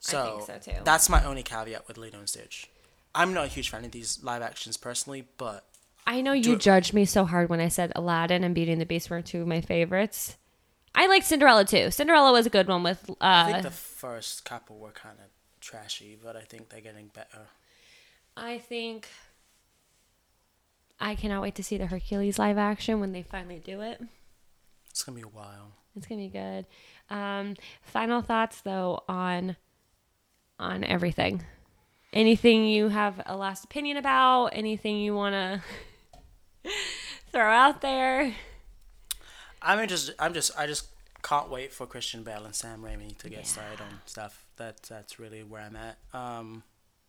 [0.00, 0.78] So, think so, too.
[0.84, 2.70] that's my only caveat with Lilo and Stitch.
[3.14, 5.64] I'm not a huge fan of these live actions personally, but
[6.06, 8.86] I know you judged me so hard when I said Aladdin and Beauty and the
[8.86, 10.36] Beast were two of my favorites.
[10.94, 11.90] I like Cinderella too.
[11.90, 15.26] Cinderella was a good one with I uh think the first couple were kind of
[15.60, 17.48] trashy, but I think they're getting better.
[18.36, 19.08] I think
[20.98, 24.00] I cannot wait to see the Hercules live action when they finally do it.
[24.90, 25.72] It's gonna be a while.
[25.94, 26.66] It's gonna be good.
[27.10, 29.56] Um, final thoughts though on
[30.58, 31.44] on everything.
[32.12, 34.46] Anything you have a last opinion about?
[34.48, 36.70] Anything you want to
[37.30, 38.34] throw out there?
[39.60, 40.86] I'm just, I'm just, I just
[41.22, 44.46] can't wait for Christian Bale and Sam Raimi to get started on stuff.
[44.56, 45.98] That that's really where I'm at.
[46.14, 46.62] Um,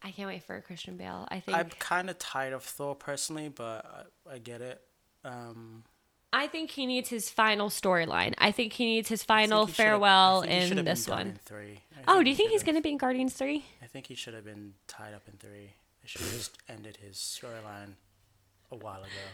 [0.03, 1.27] I can't wait for Christian Bale.
[1.29, 4.81] I think I'm kind of tired of Thor personally, but I, I get it.
[5.23, 5.83] Um,
[6.31, 8.33] I think he needs his final storyline.
[8.37, 11.27] I think he needs his final farewell I think he in this one.
[11.27, 11.79] in three.
[12.07, 13.63] Oh, do you think he's going to be in Guardians 3?
[13.81, 15.73] I think he should have been tied up in three.
[16.01, 17.93] They should have just ended his storyline
[18.71, 19.27] a while ago.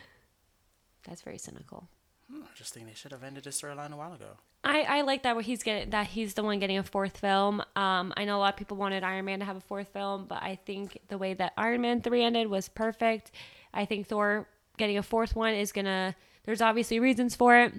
[1.08, 1.90] That's very cynical.
[2.32, 4.38] Hmm, I just think they should have ended his storyline a while ago.
[4.66, 7.62] I, I like that he's getting that he's the one getting a fourth film.
[7.76, 10.26] Um, I know a lot of people wanted Iron Man to have a fourth film,
[10.26, 13.32] but I think the way that Iron Man three ended was perfect.
[13.74, 14.48] I think Thor
[14.78, 16.16] getting a fourth one is gonna.
[16.46, 17.74] There's obviously reasons for it,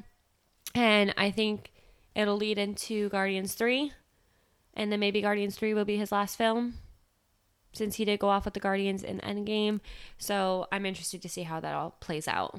[0.75, 1.73] and I think
[2.15, 3.93] it'll lead into Guardians three,
[4.75, 6.75] and then maybe Guardians three will be his last film,
[7.73, 9.81] since he did go off with the Guardians in Endgame.
[10.19, 12.59] So I'm interested to see how that all plays out.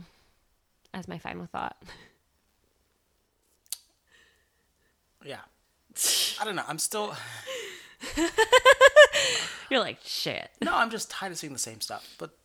[0.95, 1.77] As my final thought.
[5.25, 5.41] Yeah.
[6.41, 6.63] I don't know.
[6.67, 7.15] I'm still.
[9.69, 10.49] You're like shit.
[10.63, 12.15] No, I'm just tired of seeing the same stuff.
[12.17, 12.37] But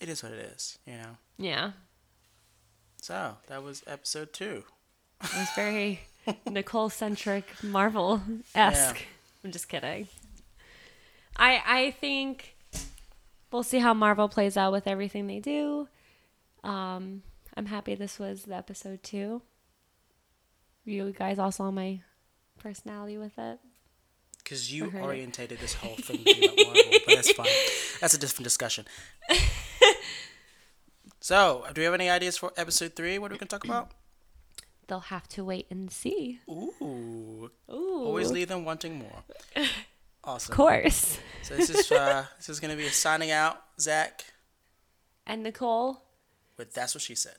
[0.00, 1.16] it is what it is, you know?
[1.38, 1.72] Yeah.
[3.00, 4.64] So, that was episode two.
[5.22, 6.00] It was very
[6.50, 8.20] Nicole centric, Marvel
[8.54, 8.96] esque.
[8.96, 9.06] Yeah.
[9.44, 10.08] I'm just kidding.
[11.36, 12.56] I I think
[13.52, 15.88] we'll see how Marvel plays out with everything they do.
[16.64, 17.22] Um,
[17.56, 19.42] I'm happy this was the episode two.
[20.84, 22.00] You guys all saw my
[22.58, 23.58] personality with it.
[24.38, 25.04] Because you I heard it.
[25.04, 27.46] orientated this whole thing to Marvel, but that's fine.
[28.00, 28.84] That's a different discussion.
[31.20, 33.18] so, do we have any ideas for episode three?
[33.18, 33.90] What are we going to talk about?
[34.86, 36.38] They'll have to wait and see.
[36.48, 36.72] Ooh.
[36.80, 39.24] Ooh, Always leave them wanting more.
[40.28, 40.50] Awesome.
[40.52, 41.20] of course.
[41.42, 44.24] So this is uh, this is gonna be a signing out, Zach.
[45.24, 46.02] And Nicole.
[46.58, 47.36] With that's what she said.